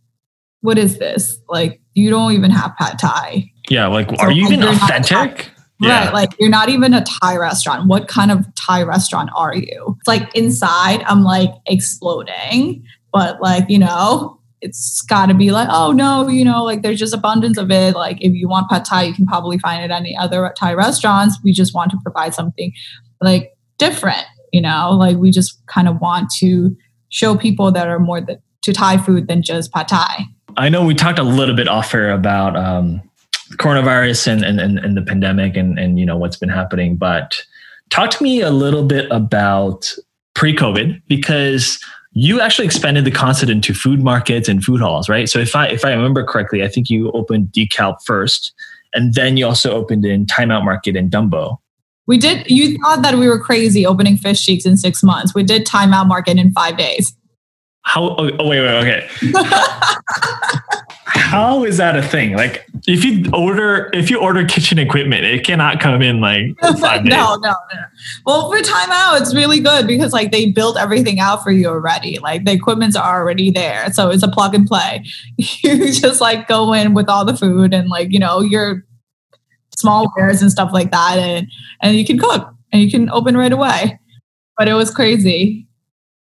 what 0.61 0.77
is 0.77 0.97
this? 0.97 1.39
Like, 1.47 1.81
you 1.93 2.09
don't 2.09 2.33
even 2.33 2.51
have 2.51 2.75
pad 2.77 2.99
thai. 2.99 3.51
Yeah, 3.69 3.87
like, 3.87 4.09
so, 4.09 4.17
are 4.19 4.31
you 4.31 4.45
even 4.45 4.63
authentic? 4.63 5.51
Yeah. 5.79 6.05
Right. 6.05 6.13
Like 6.13 6.29
you're 6.39 6.49
not 6.49 6.67
even 6.67 6.93
a 6.93 7.05
Thai 7.21 7.37
restaurant. 7.37 7.87
What 7.87 8.09
kind 8.09 8.31
of 8.31 8.45
Thai 8.55 8.83
restaurant 8.83 9.29
are 9.33 9.55
you? 9.55 9.95
It's 9.99 10.07
like 10.07 10.35
inside, 10.35 11.03
I'm 11.03 11.23
like 11.23 11.51
exploding, 11.67 12.83
but 13.13 13.41
like, 13.41 13.69
you 13.69 13.79
know, 13.79 14.41
it's 14.59 15.01
got 15.03 15.27
to 15.27 15.33
be 15.33 15.51
like, 15.51 15.69
oh 15.71 15.93
no, 15.93 16.27
you 16.27 16.43
know, 16.43 16.65
like 16.65 16.81
there's 16.81 16.99
just 16.99 17.13
abundance 17.13 17.57
of 17.57 17.71
it. 17.71 17.95
Like 17.95 18.17
if 18.19 18.33
you 18.33 18.49
want 18.49 18.69
pad 18.69 18.83
Thai, 18.83 19.03
you 19.03 19.13
can 19.13 19.25
probably 19.25 19.57
find 19.57 19.81
it 19.81 19.89
at 19.89 20.01
any 20.01 20.17
other 20.17 20.53
Thai 20.57 20.73
restaurants. 20.73 21.39
We 21.45 21.53
just 21.53 21.73
want 21.73 21.91
to 21.91 21.97
provide 22.03 22.33
something 22.33 22.73
like 23.21 23.53
different, 23.77 24.25
you 24.51 24.59
know, 24.61 24.91
like 24.91 25.15
we 25.15 25.31
just 25.31 25.65
kind 25.67 25.87
of 25.87 26.01
want 26.01 26.29
to 26.39 26.75
show 27.07 27.37
people 27.37 27.71
that 27.71 27.87
are 27.87 27.99
more 27.99 28.19
that 28.19 28.41
to 28.61 28.73
Thai 28.73 28.97
food 28.97 29.27
than 29.27 29.41
just 29.41 29.71
pad 29.73 29.87
Thai. 29.87 30.25
I 30.57 30.69
know 30.69 30.83
we 30.85 30.95
talked 30.95 31.19
a 31.19 31.23
little 31.23 31.55
bit 31.55 31.67
off 31.67 31.93
air 31.93 32.11
about 32.11 32.55
um, 32.55 33.01
coronavirus 33.53 34.27
and, 34.27 34.43
and, 34.43 34.59
and, 34.59 34.79
and 34.79 34.97
the 34.97 35.01
pandemic 35.01 35.55
and, 35.55 35.79
and, 35.79 35.99
you 35.99 36.05
know, 36.05 36.17
what's 36.17 36.37
been 36.37 36.49
happening, 36.49 36.95
but 36.95 37.41
talk 37.89 38.11
to 38.11 38.23
me 38.23 38.41
a 38.41 38.51
little 38.51 38.83
bit 38.83 39.07
about 39.11 39.93
pre-COVID 40.35 41.01
because 41.07 41.79
you 42.13 42.41
actually 42.41 42.65
expanded 42.65 43.05
the 43.05 43.11
concept 43.11 43.51
into 43.51 43.73
food 43.73 44.01
markets 44.01 44.49
and 44.49 44.63
food 44.63 44.81
halls, 44.81 45.07
right? 45.07 45.29
So 45.29 45.39
if 45.39 45.55
I 45.55 45.67
if 45.67 45.85
I 45.85 45.93
remember 45.93 46.23
correctly, 46.23 46.63
I 46.63 46.67
think 46.67 46.89
you 46.89 47.11
opened 47.11 47.47
DeKalb 47.47 47.97
first, 48.03 48.53
and 48.93 49.13
then 49.13 49.37
you 49.37 49.45
also 49.45 49.71
opened 49.71 50.05
in 50.05 50.25
Timeout 50.25 50.65
Market 50.65 50.95
in 50.95 51.09
Dumbo. 51.09 51.57
We 52.07 52.17
did. 52.17 52.49
You 52.49 52.77
thought 52.79 53.03
that 53.03 53.19
we 53.19 53.27
were 53.27 53.39
crazy 53.39 53.85
opening 53.85 54.17
fish 54.17 54.43
cheeks 54.43 54.65
in 54.65 54.75
six 54.75 55.03
months. 55.03 55.35
We 55.35 55.43
did 55.43 55.67
Timeout 55.67 56.07
Market 56.07 56.37
in 56.37 56.51
five 56.51 56.77
days. 56.77 57.15
How? 57.81 58.15
Oh, 58.17 58.29
oh 58.39 58.47
wait, 58.47 58.61
wait, 58.61 58.79
okay. 58.81 59.07
how 61.29 61.63
is 61.63 61.77
that 61.77 61.95
a 61.95 62.01
thing? 62.01 62.33
Like, 62.33 62.65
if 62.87 63.03
you 63.03 63.29
order 63.33 63.89
if 63.93 64.09
you 64.09 64.19
order 64.19 64.45
kitchen 64.45 64.79
equipment, 64.79 65.25
it 65.25 65.45
cannot 65.45 65.79
come 65.79 66.01
in 66.01 66.21
like 66.21 66.57
five 66.79 67.03
days. 67.03 67.11
no, 67.11 67.35
no, 67.35 67.51
no. 67.51 67.81
Well, 68.25 68.51
for 68.51 68.57
timeout, 68.57 69.21
it's 69.21 69.35
really 69.35 69.59
good 69.59 69.87
because 69.87 70.11
like 70.11 70.31
they 70.31 70.51
built 70.51 70.77
everything 70.77 71.19
out 71.19 71.43
for 71.43 71.51
you 71.51 71.67
already. 71.67 72.19
Like 72.19 72.45
the 72.45 72.51
equipment's 72.51 72.95
are 72.95 73.21
already 73.21 73.51
there, 73.51 73.91
so 73.93 74.09
it's 74.09 74.23
a 74.23 74.27
plug 74.27 74.55
and 74.55 74.67
play. 74.67 75.05
You 75.61 75.91
just 75.93 76.21
like 76.21 76.47
go 76.47 76.73
in 76.73 76.93
with 76.93 77.09
all 77.09 77.25
the 77.25 77.35
food 77.35 77.73
and 77.73 77.89
like 77.89 78.11
you 78.11 78.19
know 78.19 78.41
your 78.41 78.85
small 79.75 80.11
wares 80.15 80.41
and 80.41 80.51
stuff 80.51 80.71
like 80.73 80.91
that, 80.91 81.17
and 81.17 81.47
and 81.81 81.95
you 81.95 82.05
can 82.05 82.17
cook 82.17 82.53
and 82.71 82.81
you 82.81 82.89
can 82.89 83.09
open 83.11 83.37
right 83.37 83.51
away. 83.51 83.99
But 84.57 84.67
it 84.67 84.73
was 84.73 84.91
crazy. 84.93 85.68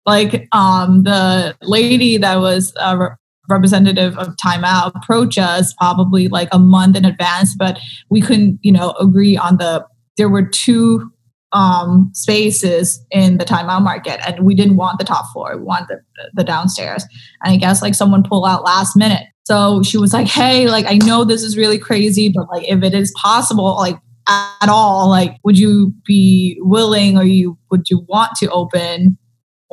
Like 0.07 0.49
um 0.53 1.05
the 1.05 1.57
lady 1.63 2.17
that 2.19 2.37
was 2.37 2.73
uh, 2.77 3.11
representative 3.49 4.17
of 4.19 4.29
timeout 4.37 4.93
approached 4.95 5.39
us 5.39 5.75
probably 5.75 6.29
like 6.29 6.49
a 6.53 6.59
month 6.59 6.97
in 6.97 7.05
advance 7.05 7.55
but 7.57 7.79
we 8.09 8.21
couldn't 8.21 8.59
you 8.63 8.73
know 8.73 8.93
agree 9.01 9.37
on 9.37 9.57
the 9.57 9.85
there 10.17 10.29
were 10.29 10.47
two 10.47 11.11
um, 11.53 12.11
spaces 12.15 13.05
in 13.11 13.37
the 13.37 13.45
timeout 13.45 13.83
market 13.83 14.27
and 14.27 14.47
we 14.47 14.55
didn't 14.55 14.77
want 14.77 14.99
the 14.99 15.05
top 15.05 15.27
floor 15.33 15.57
we 15.57 15.63
wanted 15.63 15.99
the, 16.17 16.31
the 16.35 16.45
downstairs. 16.45 17.05
And 17.43 17.53
i 17.53 17.57
guess 17.57 17.83
like 17.83 17.95
someone 17.95 18.23
pulled 18.23 18.47
out 18.47 18.65
last 18.65 18.97
minute. 18.97 19.27
So 19.45 19.83
she 19.83 19.99
was 19.99 20.13
like 20.13 20.29
hey 20.29 20.69
like 20.69 20.87
i 20.87 20.97
know 20.99 21.25
this 21.25 21.43
is 21.43 21.57
really 21.57 21.79
crazy 21.79 22.33
but 22.35 22.49
like 22.49 22.67
if 22.69 22.83
it 22.83 22.95
is 22.95 23.13
possible 23.21 23.77
like 23.77 23.97
at 24.29 24.69
all 24.69 25.11
like 25.11 25.37
would 25.43 25.59
you 25.59 25.93
be 26.07 26.57
willing 26.61 27.19
or 27.19 27.25
you 27.25 27.59
would 27.71 27.91
you 27.91 28.07
want 28.09 28.35
to 28.37 28.49
open 28.51 29.19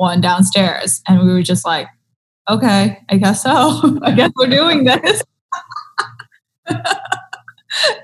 one 0.00 0.20
downstairs 0.20 1.02
and 1.06 1.20
we 1.20 1.32
were 1.32 1.42
just 1.42 1.66
like 1.66 1.86
okay, 2.48 2.98
I 3.08 3.16
guess 3.16 3.42
so. 3.42 3.98
I 4.02 4.12
guess 4.12 4.32
we're 4.36 4.46
doing 4.46 4.84
this. 4.84 5.22
it 6.68 6.82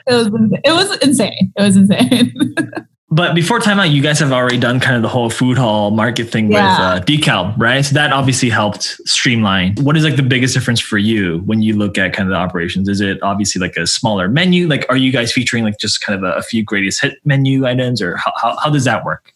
was 0.07 0.31
it 0.65 0.73
was 0.73 0.99
insane. 0.99 1.53
It 1.57 1.63
was 1.63 1.77
insane. 1.77 2.33
but 3.11 3.35
before 3.35 3.59
timeout, 3.61 3.91
you 3.91 4.03
guys 4.03 4.19
have 4.21 4.33
already 4.33 4.59
done 4.59 4.79
kind 4.79 4.97
of 4.97 5.03
the 5.03 5.09
whole 5.09 5.31
food 5.31 5.59
hall 5.59 5.91
market 5.91 6.31
thing 6.31 6.51
yeah. 6.51 6.95
with 6.95 7.03
uh, 7.03 7.05
DeKalb, 7.05 7.59
right? 7.59 7.85
So 7.85 7.95
that 7.95 8.13
obviously 8.13 8.51
helped 8.51 8.85
streamline. 9.05 9.75
What 9.81 9.97
is 9.97 10.05
like 10.05 10.17
the 10.17 10.23
biggest 10.23 10.55
difference 10.55 10.81
for 10.81 10.99
you 10.99 11.39
when 11.47 11.63
you 11.63 11.75
look 11.75 11.99
at 11.99 12.13
kind 12.13 12.29
of 12.29 12.33
the 12.33 12.39
operations? 12.39 12.89
Is 12.89 13.01
it 13.01 13.23
obviously 13.23 13.61
like 13.61 13.77
a 13.77 13.87
smaller 13.87 14.29
menu? 14.29 14.69
Like, 14.69 14.87
are 14.89 14.97
you 14.97 15.13
guys 15.13 15.33
featuring 15.33 15.65
like 15.65 15.79
just 15.79 16.01
kind 16.01 16.23
of 16.23 16.25
a, 16.25 16.37
a 16.37 16.43
few 16.43 16.63
greatest 16.63 17.01
hit 17.01 17.19
menu 17.25 17.67
items, 17.67 18.01
or 18.01 18.17
how, 18.17 18.33
how, 18.41 18.57
how 18.57 18.71
does 18.71 18.85
that 18.85 19.05
work? 19.05 19.33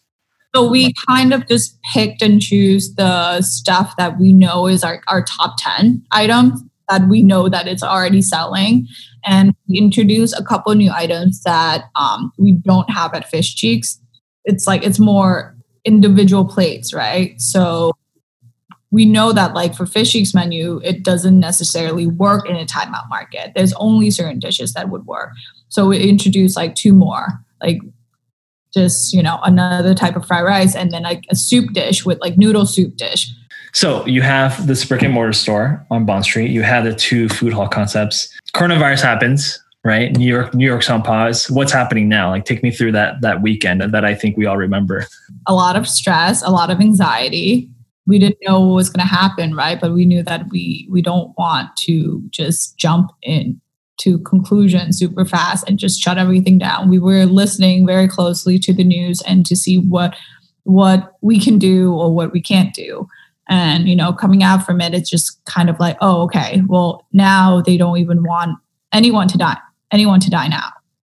So 0.54 0.68
we 0.68 0.92
kind 1.08 1.32
of 1.32 1.46
just 1.46 1.78
picked 1.92 2.22
and 2.22 2.40
choose 2.40 2.94
the 2.94 3.40
stuff 3.42 3.94
that 3.98 4.18
we 4.18 4.32
know 4.32 4.66
is 4.66 4.82
our, 4.82 5.00
our 5.06 5.22
top 5.22 5.54
10 5.58 6.02
items 6.10 6.60
that 6.88 7.08
we 7.08 7.22
know 7.22 7.48
that 7.48 7.68
it's 7.68 7.84
already 7.84 8.20
selling. 8.20 8.86
And 9.24 9.54
we 9.68 9.78
introduce 9.78 10.36
a 10.36 10.44
couple 10.44 10.74
new 10.74 10.90
items 10.90 11.42
that 11.42 11.84
um, 11.94 12.32
we 12.36 12.52
don't 12.52 12.90
have 12.90 13.14
at 13.14 13.28
Fish 13.28 13.54
Cheeks. 13.54 14.00
It's 14.44 14.66
like 14.66 14.84
it's 14.84 14.98
more 14.98 15.56
individual 15.84 16.44
plates, 16.44 16.92
right? 16.92 17.40
So 17.40 17.92
we 18.90 19.04
know 19.04 19.32
that 19.32 19.54
like 19.54 19.74
for 19.74 19.86
Fish 19.86 20.12
Cheeks 20.12 20.34
menu, 20.34 20.80
it 20.82 21.04
doesn't 21.04 21.38
necessarily 21.38 22.08
work 22.08 22.48
in 22.48 22.56
a 22.56 22.66
timeout 22.66 23.08
market. 23.08 23.52
There's 23.54 23.72
only 23.74 24.10
certain 24.10 24.40
dishes 24.40 24.72
that 24.72 24.88
would 24.88 25.06
work. 25.06 25.30
So 25.68 25.86
we 25.86 26.02
introduced 26.02 26.56
like 26.56 26.74
two 26.74 26.92
more, 26.92 27.28
like 27.62 27.78
just 28.72 29.12
you 29.12 29.22
know 29.22 29.38
another 29.42 29.94
type 29.94 30.16
of 30.16 30.26
fried 30.26 30.44
rice 30.44 30.74
and 30.74 30.90
then 30.90 31.02
like 31.02 31.24
a 31.30 31.36
soup 31.36 31.72
dish 31.72 32.04
with 32.04 32.18
like 32.20 32.36
noodle 32.36 32.66
soup 32.66 32.96
dish. 32.96 33.32
So 33.72 34.04
you 34.06 34.22
have 34.22 34.66
this 34.66 34.84
brick 34.84 35.02
and 35.02 35.14
mortar 35.14 35.32
store 35.32 35.86
on 35.90 36.04
bond 36.04 36.24
street. 36.24 36.50
You 36.50 36.62
have 36.62 36.84
the 36.84 36.94
two 36.94 37.28
food 37.28 37.52
hall 37.52 37.68
concepts. 37.68 38.36
Coronavirus 38.54 39.02
happens 39.02 39.62
right? 39.84 40.14
New 40.16 40.26
york 40.26 40.54
new 40.54 40.66
york's 40.66 40.90
on 40.90 41.02
pause. 41.02 41.50
What's 41.50 41.72
happening 41.72 42.08
now? 42.08 42.30
Like 42.30 42.44
take 42.44 42.62
me 42.62 42.70
through 42.70 42.92
that 42.92 43.20
that 43.22 43.42
weekend 43.42 43.80
that 43.80 44.04
i 44.04 44.14
think 44.14 44.36
we 44.36 44.46
all 44.46 44.56
remember. 44.56 45.06
A 45.46 45.54
lot 45.54 45.76
of 45.76 45.88
stress 45.88 46.42
a 46.42 46.50
lot 46.50 46.70
of 46.70 46.80
anxiety. 46.80 47.68
We 48.06 48.18
didn't 48.18 48.38
know 48.42 48.60
what 48.60 48.74
was 48.74 48.90
going 48.90 49.06
to 49.06 49.12
happen 49.12 49.54
right? 49.54 49.80
But 49.80 49.92
we 49.92 50.04
knew 50.04 50.22
that 50.22 50.46
we 50.50 50.86
we 50.90 51.02
don't 51.02 51.32
want 51.38 51.74
to 51.78 52.22
just 52.30 52.76
jump 52.76 53.12
in 53.22 53.60
to 54.00 54.18
conclusion 54.20 54.92
super 54.92 55.24
fast 55.24 55.68
and 55.68 55.78
just 55.78 56.00
shut 56.00 56.18
everything 56.18 56.58
down. 56.58 56.88
We 56.88 56.98
were 56.98 57.26
listening 57.26 57.86
very 57.86 58.08
closely 58.08 58.58
to 58.60 58.72
the 58.72 58.84
news 58.84 59.22
and 59.22 59.44
to 59.46 59.56
see 59.56 59.78
what 59.78 60.16
what 60.64 61.14
we 61.22 61.40
can 61.40 61.58
do 61.58 61.94
or 61.94 62.14
what 62.14 62.32
we 62.32 62.40
can't 62.40 62.74
do. 62.74 63.06
And 63.48 63.88
you 63.88 63.96
know, 63.96 64.12
coming 64.12 64.42
out 64.42 64.64
from 64.64 64.80
it, 64.80 64.94
it's 64.94 65.10
just 65.10 65.44
kind 65.44 65.68
of 65.68 65.78
like, 65.80 65.96
oh, 66.00 66.22
okay, 66.22 66.62
well, 66.66 67.06
now 67.12 67.60
they 67.60 67.76
don't 67.76 67.98
even 67.98 68.22
want 68.22 68.58
anyone 68.92 69.28
to 69.28 69.38
die, 69.38 69.58
anyone 69.90 70.20
to 70.20 70.30
die 70.30 70.48
now, 70.48 70.70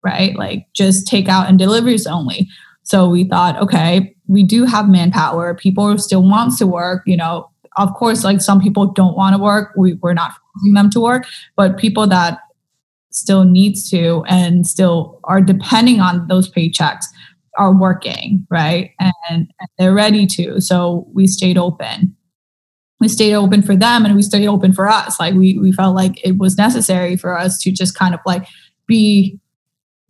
right? 0.05 0.37
Like 0.37 0.67
just 0.73 1.07
take 1.07 1.29
out 1.29 1.49
and 1.49 1.59
deliveries 1.59 2.07
only. 2.07 2.49
So 2.83 3.09
we 3.09 3.25
thought, 3.25 3.61
okay, 3.61 4.15
we 4.27 4.43
do 4.43 4.65
have 4.65 4.89
manpower. 4.89 5.55
People 5.55 5.99
still 5.99 6.23
wants 6.23 6.59
to 6.59 6.67
work. 6.67 7.03
You 7.05 7.17
know, 7.17 7.51
of 7.77 7.93
course, 7.95 8.25
like 8.25 8.41
some 8.41 8.61
people 8.61 8.87
don't 8.87 9.17
want 9.17 9.35
to 9.37 9.43
work. 9.43 9.73
We, 9.77 9.95
we're 9.95 10.15
not 10.15 10.33
forcing 10.55 10.75
them 10.75 10.91
to 10.91 11.01
work, 11.01 11.27
but 11.57 11.79
people 11.79 12.07
that 12.07 12.39
still 13.11 13.45
needs 13.45 13.91
to 13.91 14.25
and 14.29 14.67
still 14.67 15.21
are 15.25 15.41
depending 15.41 16.01
on 16.01 16.27
those 16.29 16.51
paychecks 16.51 17.05
are 17.57 17.77
working, 17.77 18.47
right? 18.51 18.93
And, 19.01 19.13
and, 19.29 19.53
they're 19.79 19.95
ready 19.95 20.27
to. 20.27 20.61
So 20.61 21.09
we 21.13 21.27
stayed 21.27 21.59
open. 21.59 22.17
We 23.01 23.09
stayed 23.09 23.35
open 23.35 23.63
for 23.63 23.75
them 23.75 24.05
and 24.05 24.15
we 24.15 24.23
stayed 24.23 24.47
open 24.47 24.73
for 24.73 24.89
us. 24.89 25.19
Like 25.19 25.35
we 25.35 25.59
we 25.59 25.73
felt 25.73 25.97
like 25.97 26.25
it 26.25 26.39
was 26.39 26.59
necessary 26.59 27.17
for 27.17 27.37
us 27.37 27.59
to 27.63 27.73
just 27.73 27.95
kind 27.95 28.15
of 28.15 28.21
like 28.27 28.47
be 28.87 29.41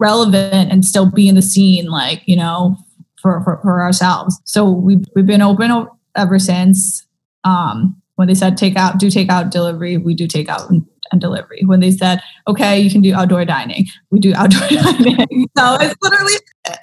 relevant 0.00 0.72
and 0.72 0.84
still 0.84 1.08
be 1.08 1.28
in 1.28 1.36
the 1.36 1.42
scene, 1.42 1.86
like, 1.86 2.22
you 2.26 2.36
know, 2.36 2.76
for, 3.20 3.44
for, 3.44 3.60
for 3.62 3.82
ourselves. 3.82 4.40
So 4.44 4.68
we've, 4.68 5.04
we've 5.14 5.26
been 5.26 5.42
open 5.42 5.86
ever 6.16 6.38
since. 6.38 7.06
Um, 7.44 7.99
when 8.20 8.28
they 8.28 8.34
said 8.34 8.58
take 8.58 8.76
out, 8.76 8.98
do 8.98 9.08
take 9.08 9.30
out 9.30 9.50
delivery, 9.50 9.96
we 9.96 10.12
do 10.14 10.26
take 10.26 10.50
out 10.50 10.68
and 10.68 10.84
delivery. 11.22 11.62
When 11.64 11.80
they 11.80 11.90
said, 11.90 12.20
okay, 12.46 12.78
you 12.78 12.90
can 12.90 13.00
do 13.00 13.14
outdoor 13.14 13.46
dining, 13.46 13.86
we 14.10 14.20
do 14.20 14.34
outdoor 14.34 14.68
dining. 14.68 15.48
so 15.56 15.78
it's 15.80 15.96
literally, 16.02 16.34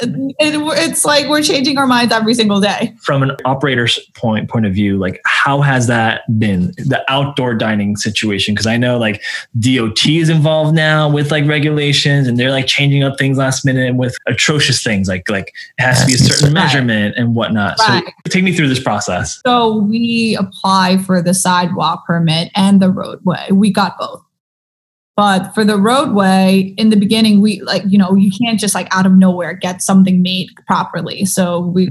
it, 0.01 0.33
it's 0.39 1.05
like 1.05 1.27
we're 1.27 1.41
changing 1.41 1.77
our 1.77 1.87
minds 1.87 2.13
every 2.13 2.33
single 2.33 2.59
day. 2.59 2.95
From 3.01 3.23
an 3.23 3.31
operator's 3.45 3.99
point 4.15 4.49
point 4.49 4.65
of 4.65 4.73
view, 4.73 4.97
like 4.97 5.21
how 5.25 5.61
has 5.61 5.87
that 5.87 6.21
been 6.39 6.67
the 6.77 7.03
outdoor 7.07 7.53
dining 7.53 7.95
situation? 7.95 8.53
Because 8.53 8.67
I 8.67 8.77
know 8.77 8.97
like 8.97 9.21
DOT 9.59 10.05
is 10.05 10.29
involved 10.29 10.75
now 10.75 11.09
with 11.09 11.31
like 11.31 11.45
regulations, 11.47 12.27
and 12.27 12.37
they're 12.37 12.51
like 12.51 12.67
changing 12.67 13.03
up 13.03 13.17
things 13.17 13.37
last 13.37 13.65
minute 13.65 13.95
with 13.95 14.15
atrocious 14.27 14.83
things 14.83 15.07
like 15.07 15.29
like 15.29 15.53
it 15.77 15.81
has 15.81 16.01
to 16.01 16.07
be 16.07 16.13
a 16.13 16.17
certain 16.17 16.53
right. 16.53 16.53
measurement 16.53 17.15
and 17.17 17.35
whatnot. 17.35 17.77
Right. 17.79 18.03
So 18.05 18.29
take 18.29 18.43
me 18.43 18.53
through 18.53 18.69
this 18.69 18.81
process. 18.81 19.41
So 19.45 19.77
we 19.77 20.35
apply 20.39 20.97
for 20.97 21.21
the 21.21 21.33
sidewalk 21.33 22.05
permit 22.05 22.51
and 22.55 22.81
the 22.81 22.89
roadway. 22.89 23.47
We 23.51 23.71
got 23.71 23.97
both. 23.97 24.23
But 25.17 25.53
for 25.55 25.65
the 25.65 25.77
roadway, 25.77 26.75
in 26.77 26.91
the 26.91 26.95
beginning, 26.95 27.41
we 27.41 27.59
like, 27.61 27.81
you 27.87 27.97
know, 27.97 28.13
you 28.15 28.31
can't 28.31 28.59
just 28.59 28.75
like 28.75 28.87
out 28.95 29.07
of 29.07 29.13
nowhere 29.13 29.53
get 29.53 29.81
something 29.81 30.21
made 30.21 30.49
properly. 30.67 31.25
So 31.25 31.59
we, 31.59 31.89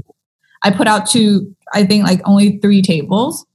I 0.63 0.71
put 0.71 0.87
out 0.87 1.05
two, 1.05 1.53
I 1.73 1.85
think 1.85 2.05
like 2.05 2.21
only 2.23 2.57
three 2.59 2.81
tables 2.81 3.45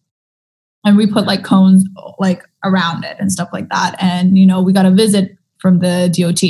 and 0.85 0.99
we 0.99 1.07
put 1.07 1.27
like 1.27 1.43
cones 1.43 1.85
like 2.19 2.43
around 2.65 3.05
it 3.05 3.17
and 3.19 3.33
stuff 3.33 3.49
like 3.51 3.71
that. 3.71 3.97
And, 3.99 4.37
you 4.37 4.45
know, 4.45 4.61
we 4.61 4.75
got 4.75 4.85
a 4.85 4.91
visit 4.91 5.39
from 5.59 5.79
the 5.79 6.15
DOT 6.15 6.43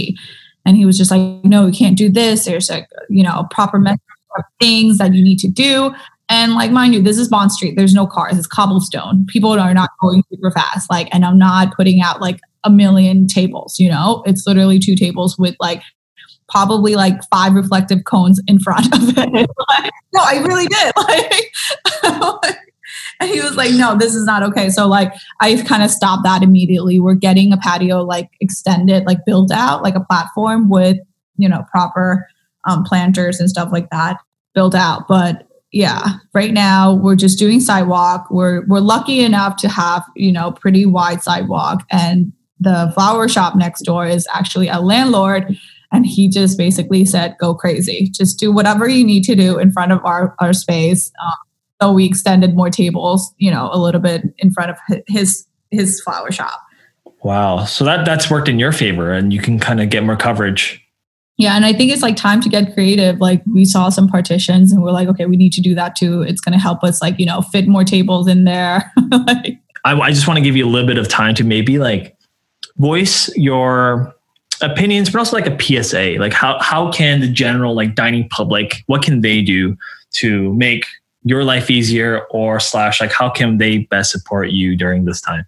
and 0.66 0.76
he 0.76 0.84
was 0.84 0.98
just 0.98 1.12
like, 1.12 1.44
no, 1.44 1.66
we 1.66 1.72
can't 1.72 1.96
do 1.96 2.10
this. 2.10 2.44
There's 2.44 2.70
like, 2.70 2.88
you 3.08 3.22
know, 3.22 3.46
proper 3.52 3.78
method 3.78 4.00
of 4.36 4.44
things 4.60 4.98
that 4.98 5.14
you 5.14 5.22
need 5.22 5.38
to 5.38 5.48
do. 5.48 5.94
And 6.28 6.54
like, 6.54 6.70
mind 6.70 6.94
you, 6.94 7.02
this 7.02 7.18
is 7.18 7.28
Bond 7.28 7.52
Street. 7.52 7.76
There's 7.76 7.94
no 7.94 8.06
cars. 8.06 8.38
It's 8.38 8.46
cobblestone. 8.46 9.26
People 9.26 9.50
are 9.52 9.74
not 9.74 9.90
going 10.00 10.22
super 10.30 10.50
fast. 10.50 10.90
Like, 10.90 11.08
and 11.12 11.24
I'm 11.24 11.38
not 11.38 11.74
putting 11.76 12.00
out 12.00 12.20
like 12.20 12.40
a 12.64 12.70
million 12.70 13.26
tables, 13.26 13.78
you 13.78 13.90
know? 13.90 14.22
It's 14.26 14.46
literally 14.46 14.78
two 14.78 14.96
tables 14.96 15.36
with 15.38 15.56
like 15.60 15.82
probably 16.48 16.94
like 16.94 17.14
five 17.30 17.54
reflective 17.54 18.04
cones 18.04 18.40
in 18.46 18.58
front 18.58 18.86
of 18.94 19.16
it. 19.16 19.50
no, 20.12 20.20
I 20.20 20.42
really 20.46 20.66
did. 20.66 20.92
Like, 22.04 22.56
and 23.20 23.30
he 23.30 23.40
was 23.40 23.56
like, 23.56 23.72
no, 23.72 23.96
this 23.96 24.14
is 24.14 24.24
not 24.24 24.42
okay. 24.42 24.68
So 24.68 24.86
like 24.86 25.12
I 25.40 25.60
kind 25.62 25.82
of 25.82 25.90
stopped 25.90 26.24
that 26.24 26.42
immediately. 26.42 27.00
We're 27.00 27.14
getting 27.14 27.52
a 27.52 27.56
patio 27.56 28.02
like 28.02 28.28
extended, 28.40 29.04
like 29.04 29.18
built 29.24 29.50
out, 29.52 29.82
like 29.82 29.94
a 29.94 30.04
platform 30.04 30.68
with, 30.68 30.98
you 31.36 31.48
know, 31.48 31.64
proper 31.70 32.26
um, 32.68 32.84
planters 32.84 33.40
and 33.40 33.48
stuff 33.48 33.70
like 33.72 33.90
that 33.90 34.18
built 34.54 34.74
out. 34.74 35.08
But 35.08 35.46
yeah, 35.72 36.14
right 36.34 36.52
now 36.52 36.94
we're 36.94 37.16
just 37.16 37.38
doing 37.38 37.58
sidewalk. 37.60 38.26
We're 38.30 38.64
we're 38.66 38.80
lucky 38.80 39.20
enough 39.20 39.56
to 39.56 39.68
have, 39.68 40.04
you 40.14 40.30
know, 40.30 40.52
pretty 40.52 40.86
wide 40.86 41.22
sidewalk 41.22 41.84
and 41.90 42.32
the 42.60 42.92
flower 42.94 43.28
shop 43.28 43.56
next 43.56 43.82
door 43.82 44.06
is 44.06 44.26
actually 44.32 44.68
a 44.68 44.78
landlord 44.78 45.56
and 45.90 46.06
he 46.06 46.28
just 46.28 46.56
basically 46.56 47.04
said 47.04 47.34
go 47.40 47.52
crazy 47.56 48.08
just 48.14 48.38
do 48.38 48.52
whatever 48.52 48.86
you 48.86 49.04
need 49.04 49.24
to 49.24 49.34
do 49.34 49.58
in 49.58 49.72
front 49.72 49.90
of 49.90 49.98
our, 50.04 50.36
our 50.38 50.52
space 50.52 51.10
um, 51.24 51.32
so 51.80 51.92
we 51.92 52.04
extended 52.04 52.54
more 52.54 52.70
tables 52.70 53.34
you 53.36 53.50
know 53.50 53.68
a 53.72 53.78
little 53.78 54.00
bit 54.00 54.22
in 54.38 54.52
front 54.52 54.70
of 54.70 54.76
his 55.08 55.44
his 55.72 56.00
flower 56.02 56.30
shop 56.30 56.60
Wow. 57.22 57.64
So 57.64 57.84
that 57.84 58.04
that's 58.04 58.30
worked 58.30 58.48
in 58.48 58.58
your 58.58 58.72
favor 58.72 59.12
and 59.12 59.32
you 59.32 59.40
can 59.40 59.58
kind 59.58 59.80
of 59.80 59.90
get 59.90 60.04
more 60.04 60.16
coverage. 60.16 60.81
Yeah, 61.42 61.56
and 61.56 61.64
I 61.64 61.72
think 61.72 61.90
it's 61.90 62.02
like 62.02 62.14
time 62.14 62.40
to 62.42 62.48
get 62.48 62.72
creative. 62.72 63.18
Like 63.18 63.42
we 63.52 63.64
saw 63.64 63.88
some 63.88 64.06
partitions 64.06 64.70
and 64.70 64.80
we're 64.80 64.92
like, 64.92 65.08
okay, 65.08 65.26
we 65.26 65.36
need 65.36 65.52
to 65.54 65.60
do 65.60 65.74
that 65.74 65.96
too. 65.96 66.22
It's 66.22 66.40
going 66.40 66.52
to 66.52 66.58
help 66.58 66.84
us 66.84 67.02
like, 67.02 67.18
you 67.18 67.26
know, 67.26 67.42
fit 67.42 67.66
more 67.66 67.82
tables 67.82 68.28
in 68.28 68.44
there. 68.44 68.92
like, 69.26 69.58
I, 69.84 69.98
I 69.98 70.12
just 70.12 70.28
want 70.28 70.38
to 70.38 70.40
give 70.40 70.54
you 70.54 70.64
a 70.64 70.70
little 70.70 70.86
bit 70.86 70.98
of 70.98 71.08
time 71.08 71.34
to 71.34 71.42
maybe 71.42 71.80
like 71.80 72.16
voice 72.76 73.28
your 73.36 74.14
opinions, 74.60 75.10
but 75.10 75.18
also 75.18 75.36
like 75.36 75.48
a 75.48 75.82
PSA. 75.82 76.14
Like 76.20 76.32
how 76.32 76.60
how 76.60 76.92
can 76.92 77.18
the 77.18 77.26
general 77.26 77.74
like 77.74 77.96
dining 77.96 78.28
public, 78.28 78.84
what 78.86 79.02
can 79.02 79.22
they 79.22 79.42
do 79.42 79.76
to 80.18 80.54
make 80.54 80.86
your 81.24 81.42
life 81.42 81.72
easier 81.72 82.20
or 82.30 82.60
slash 82.60 83.00
like 83.00 83.10
how 83.10 83.28
can 83.28 83.58
they 83.58 83.78
best 83.78 84.12
support 84.12 84.50
you 84.50 84.76
during 84.76 85.06
this 85.06 85.20
time? 85.20 85.44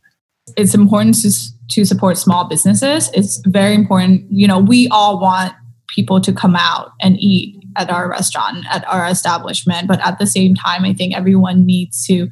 It's 0.57 0.74
important 0.74 1.14
to 1.22 1.30
to 1.70 1.85
support 1.85 2.18
small 2.18 2.48
businesses. 2.48 3.11
It's 3.14 3.40
very 3.46 3.76
important. 3.76 4.26
You 4.28 4.48
know, 4.48 4.59
we 4.59 4.88
all 4.88 5.20
want 5.20 5.54
people 5.94 6.20
to 6.20 6.33
come 6.33 6.57
out 6.57 6.92
and 7.00 7.16
eat 7.18 7.62
at 7.76 7.90
our 7.90 8.09
restaurant, 8.09 8.64
at 8.70 8.87
our 8.88 9.07
establishment, 9.07 9.88
but 9.88 10.00
at 10.00 10.18
the 10.18 10.26
same 10.26 10.54
time, 10.54 10.85
I 10.85 10.92
think 10.92 11.14
everyone 11.14 11.64
needs 11.64 12.07
to 12.07 12.28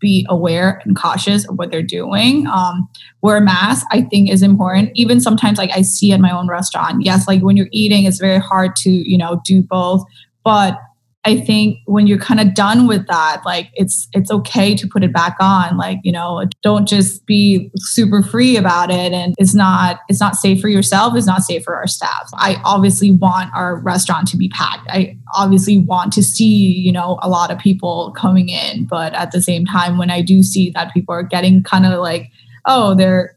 be 0.00 0.26
aware 0.28 0.82
and 0.84 0.96
cautious 0.96 1.48
of 1.48 1.56
what 1.56 1.70
they're 1.70 1.82
doing. 1.82 2.46
Um, 2.46 2.88
wear 3.22 3.38
a 3.38 3.40
mask, 3.40 3.86
I 3.90 4.02
think, 4.02 4.30
is 4.30 4.42
important. 4.42 4.90
Even 4.94 5.20
sometimes, 5.20 5.56
like 5.56 5.70
I 5.74 5.82
see 5.82 6.12
at 6.12 6.20
my 6.20 6.30
own 6.30 6.46
restaurant, 6.46 7.04
yes, 7.04 7.26
like 7.26 7.42
when 7.42 7.56
you're 7.56 7.68
eating, 7.72 8.04
it's 8.04 8.18
very 8.18 8.38
hard 8.38 8.76
to, 8.76 8.90
you 8.90 9.16
know, 9.16 9.40
do 9.44 9.62
both. 9.62 10.04
But 10.44 10.78
I 11.26 11.40
think 11.40 11.78
when 11.86 12.06
you're 12.06 12.18
kind 12.18 12.38
of 12.38 12.52
done 12.52 12.86
with 12.86 13.06
that, 13.06 13.42
like 13.46 13.70
it's 13.74 14.08
it's 14.12 14.30
okay 14.30 14.74
to 14.74 14.86
put 14.86 15.02
it 15.02 15.12
back 15.12 15.36
on. 15.40 15.78
Like, 15.78 15.98
you 16.04 16.12
know, 16.12 16.44
don't 16.62 16.86
just 16.86 17.24
be 17.24 17.70
super 17.76 18.22
free 18.22 18.58
about 18.58 18.90
it. 18.90 19.12
And 19.12 19.34
it's 19.38 19.54
not 19.54 20.00
it's 20.10 20.20
not 20.20 20.36
safe 20.36 20.60
for 20.60 20.68
yourself, 20.68 21.14
it's 21.16 21.26
not 21.26 21.42
safe 21.42 21.64
for 21.64 21.76
our 21.76 21.86
staff. 21.86 22.28
I 22.34 22.60
obviously 22.64 23.10
want 23.10 23.50
our 23.54 23.76
restaurant 23.76 24.28
to 24.28 24.36
be 24.36 24.50
packed. 24.50 24.86
I 24.90 25.16
obviously 25.34 25.78
want 25.78 26.12
to 26.12 26.22
see, 26.22 26.44
you 26.44 26.92
know, 26.92 27.18
a 27.22 27.28
lot 27.28 27.50
of 27.50 27.58
people 27.58 28.12
coming 28.16 28.50
in. 28.50 28.84
But 28.84 29.14
at 29.14 29.32
the 29.32 29.40
same 29.40 29.64
time, 29.64 29.96
when 29.96 30.10
I 30.10 30.20
do 30.20 30.42
see 30.42 30.70
that 30.74 30.92
people 30.92 31.14
are 31.14 31.22
getting 31.22 31.62
kind 31.62 31.86
of 31.86 31.98
like, 32.00 32.30
oh, 32.66 32.94
they're 32.94 33.34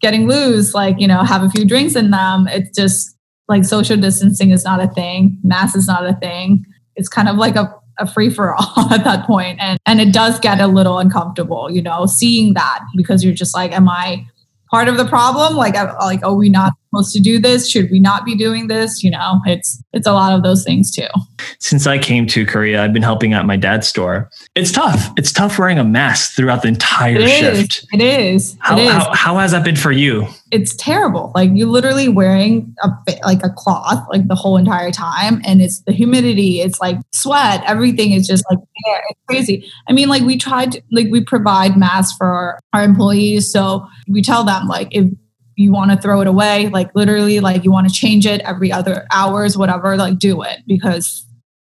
getting 0.00 0.28
loose, 0.28 0.72
like, 0.72 1.00
you 1.00 1.08
know, 1.08 1.24
have 1.24 1.42
a 1.42 1.50
few 1.50 1.64
drinks 1.64 1.96
in 1.96 2.10
them, 2.10 2.46
it's 2.46 2.76
just 2.76 3.16
like 3.48 3.64
social 3.64 3.96
distancing 3.96 4.50
is 4.50 4.64
not 4.64 4.80
a 4.80 4.86
thing, 4.88 5.36
mass 5.42 5.74
is 5.74 5.88
not 5.88 6.06
a 6.06 6.14
thing 6.14 6.64
it's 6.96 7.08
kind 7.08 7.28
of 7.28 7.36
like 7.36 7.56
a, 7.56 7.74
a 7.98 8.06
free 8.06 8.30
for 8.30 8.54
all 8.54 8.88
at 8.92 9.04
that 9.04 9.26
point. 9.26 9.58
And 9.60 9.78
and 9.86 10.00
it 10.00 10.12
does 10.12 10.38
get 10.40 10.60
a 10.60 10.66
little 10.66 10.98
uncomfortable 10.98 11.70
you 11.70 11.82
know 11.82 12.06
seeing 12.06 12.54
that 12.54 12.80
because 12.96 13.22
you're 13.22 13.34
just 13.34 13.54
like 13.54 13.72
am 13.72 13.88
i 13.88 14.26
part 14.74 14.88
of 14.88 14.96
the 14.96 15.04
problem? 15.04 15.56
Like 15.56 15.74
like 15.74 16.24
are 16.24 16.34
we 16.34 16.48
not 16.48 16.72
supposed 16.94 17.14
to 17.14 17.20
do 17.20 17.38
this? 17.38 17.70
Should 17.70 17.90
we 17.90 18.00
not 18.00 18.24
be 18.24 18.36
doing 18.36 18.68
this? 18.68 19.02
You 19.02 19.10
know 19.10 19.40
it's 19.46 19.82
it's 19.92 20.06
a 20.06 20.12
lot 20.12 20.32
of 20.32 20.42
those 20.42 20.64
things 20.64 20.94
too. 20.94 21.06
Since 21.58 21.86
i 21.86 21.98
came 21.98 22.26
to 22.28 22.46
korea 22.46 22.82
i've 22.82 22.92
been 22.92 23.02
helping 23.02 23.32
out 23.32 23.46
my 23.46 23.56
dad's 23.56 23.88
store. 23.88 24.30
It's 24.54 24.72
tough. 24.72 25.10
It's 25.16 25.32
tough 25.32 25.58
wearing 25.58 25.78
a 25.78 25.84
mask 25.84 26.34
throughout 26.34 26.62
the 26.62 26.68
entire 26.68 27.16
it 27.18 27.28
shift. 27.28 27.78
Is. 27.78 27.88
it 27.92 28.00
is 28.00 28.56
how, 28.60 28.78
it 28.78 28.82
is. 28.82 28.92
How, 28.92 29.14
how 29.14 29.38
has 29.38 29.52
that 29.52 29.64
been 29.64 29.76
for 29.76 29.92
you? 29.92 30.26
It's 30.50 30.74
terrible. 30.76 31.32
Like 31.34 31.50
you're 31.52 31.68
literally 31.68 32.08
wearing 32.08 32.74
a 32.82 32.90
like 33.24 33.44
a 33.44 33.50
cloth 33.50 34.06
like 34.10 34.28
the 34.28 34.34
whole 34.34 34.56
entire 34.56 34.90
time 34.90 35.40
and 35.44 35.60
it's 35.60 35.80
the 35.80 35.92
humidity 35.92 36.60
it's 36.60 36.80
like 36.80 36.96
sweat 37.12 37.62
everything 37.66 38.12
is 38.12 38.26
just 38.26 38.44
like 38.50 38.58
it's 39.10 39.20
crazy. 39.28 39.70
I 39.88 39.92
mean 39.92 40.08
like 40.08 40.22
we 40.22 40.36
tried 40.36 40.72
to, 40.72 40.82
like 40.90 41.08
we 41.10 41.22
provide 41.22 41.76
masks 41.76 42.16
for 42.16 42.26
our, 42.26 42.58
our 42.72 42.84
employees 42.84 43.50
so 43.50 43.86
we 44.08 44.22
tell 44.22 44.44
them 44.44 44.68
like 44.68 44.88
if 44.90 45.10
you 45.56 45.72
want 45.72 45.90
to 45.90 45.96
throw 45.96 46.20
it 46.20 46.26
away, 46.26 46.68
like 46.68 46.90
literally, 46.94 47.40
like 47.40 47.64
you 47.64 47.72
want 47.72 47.88
to 47.88 47.94
change 47.94 48.26
it 48.26 48.40
every 48.42 48.72
other 48.72 49.06
hours, 49.12 49.56
whatever, 49.56 49.96
like 49.96 50.18
do 50.18 50.42
it 50.42 50.60
because 50.66 51.26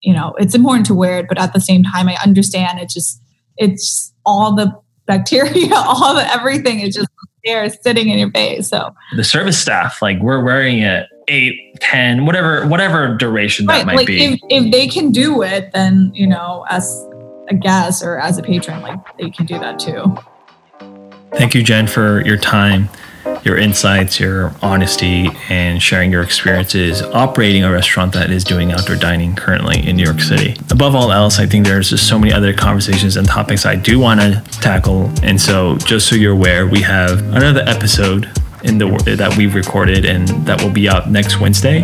you 0.01 0.13
know 0.13 0.33
it's 0.37 0.55
important 0.55 0.85
to 0.87 0.93
wear 0.93 1.19
it. 1.19 1.27
But 1.27 1.39
at 1.39 1.53
the 1.53 1.61
same 1.61 1.83
time, 1.83 2.09
I 2.09 2.17
understand 2.23 2.79
it's 2.79 2.93
just 2.93 3.21
it's 3.57 4.13
all 4.25 4.55
the 4.55 4.73
bacteria, 5.05 5.73
all 5.75 6.15
the 6.15 6.33
everything 6.33 6.81
is 6.81 6.95
just 6.95 7.07
there 7.45 7.69
sitting 7.69 8.09
in 8.09 8.19
your 8.19 8.31
face. 8.31 8.69
So 8.69 8.93
the 9.15 9.23
service 9.23 9.59
staff, 9.59 10.01
like 10.01 10.19
we're 10.19 10.43
wearing 10.43 10.79
it 10.79 11.07
eight, 11.27 11.79
ten, 11.79 12.25
whatever, 12.25 12.67
whatever 12.67 13.15
duration 13.15 13.65
right, 13.65 13.79
that 13.79 13.85
might 13.85 13.95
like 13.95 14.07
be. 14.07 14.23
If, 14.23 14.39
if 14.49 14.71
they 14.71 14.87
can 14.87 15.11
do 15.11 15.41
it, 15.41 15.71
then 15.71 16.11
you 16.13 16.27
know, 16.27 16.65
as 16.69 17.07
a 17.47 17.55
guest 17.55 18.03
or 18.03 18.19
as 18.19 18.37
a 18.37 18.43
patron, 18.43 18.81
like 18.81 18.99
they 19.17 19.29
can 19.29 19.45
do 19.45 19.57
that 19.59 19.79
too. 19.79 20.17
Thank 21.33 21.53
you, 21.53 21.63
Jen, 21.63 21.85
for 21.87 22.25
your 22.25 22.37
time 22.37 22.89
your 23.43 23.57
insights, 23.57 24.19
your 24.19 24.53
honesty, 24.61 25.29
and 25.49 25.81
sharing 25.81 26.11
your 26.11 26.21
experiences 26.21 27.01
operating 27.01 27.63
a 27.63 27.71
restaurant 27.71 28.13
that 28.13 28.29
is 28.29 28.43
doing 28.43 28.71
outdoor 28.71 28.95
dining 28.95 29.35
currently 29.35 29.87
in 29.87 29.95
New 29.95 30.03
York 30.03 30.21
City. 30.21 30.55
Above 30.71 30.95
all 30.95 31.11
else, 31.11 31.39
I 31.39 31.45
think 31.45 31.65
there's 31.65 31.89
just 31.89 32.07
so 32.07 32.19
many 32.19 32.33
other 32.33 32.53
conversations 32.53 33.17
and 33.17 33.27
topics 33.27 33.65
I 33.65 33.75
do 33.75 33.99
want 33.99 34.21
to 34.21 34.41
tackle. 34.61 35.11
And 35.23 35.39
so, 35.39 35.77
just 35.77 36.07
so 36.07 36.15
you're 36.15 36.33
aware, 36.33 36.67
we 36.67 36.81
have 36.81 37.19
another 37.33 37.61
episode 37.61 38.29
in 38.63 38.77
the 38.77 38.89
that 39.17 39.35
we've 39.37 39.55
recorded 39.55 40.05
and 40.05 40.27
that 40.45 40.61
will 40.61 40.71
be 40.71 40.89
out 40.89 41.09
next 41.09 41.39
Wednesday. 41.39 41.83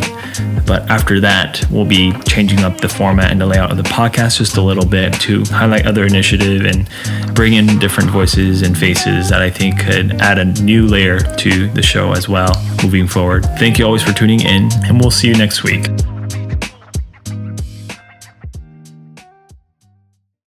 But 0.66 0.90
after 0.90 1.20
that, 1.20 1.64
we'll 1.70 1.86
be 1.86 2.12
changing 2.28 2.60
up 2.60 2.82
the 2.82 2.90
format 2.90 3.32
and 3.32 3.40
the 3.40 3.46
layout 3.46 3.72
of 3.72 3.78
the 3.78 3.84
podcast 3.84 4.38
just 4.38 4.58
a 4.58 4.62
little 4.62 4.86
bit 4.86 5.14
to 5.22 5.44
highlight 5.46 5.86
other 5.86 6.06
initiative 6.06 6.66
and 6.66 6.90
bring 7.36 7.54
in 7.54 7.80
different 7.80 8.10
voices 8.10 8.62
and 8.62 8.78
faces 8.78 9.30
that 9.30 9.42
I 9.42 9.50
think 9.50 9.80
could 9.80 10.22
add 10.22 10.40
a 10.40 10.46
new 10.64 10.88
layer 10.88 11.20
to 11.20 11.70
the 11.70 11.84
show 11.84 12.14
as 12.14 12.28
well 12.28 12.52
moving 12.84 13.08
forward. 13.08 13.46
Thank 13.58 13.80
you 13.80 13.86
always 13.86 14.04
for 14.04 14.14
tuning 14.14 14.42
in, 14.42 14.70
and 14.86 15.00
we'll 15.00 15.12
see 15.12 15.28
you 15.28 15.36
next 15.36 15.64
week. 15.64 15.88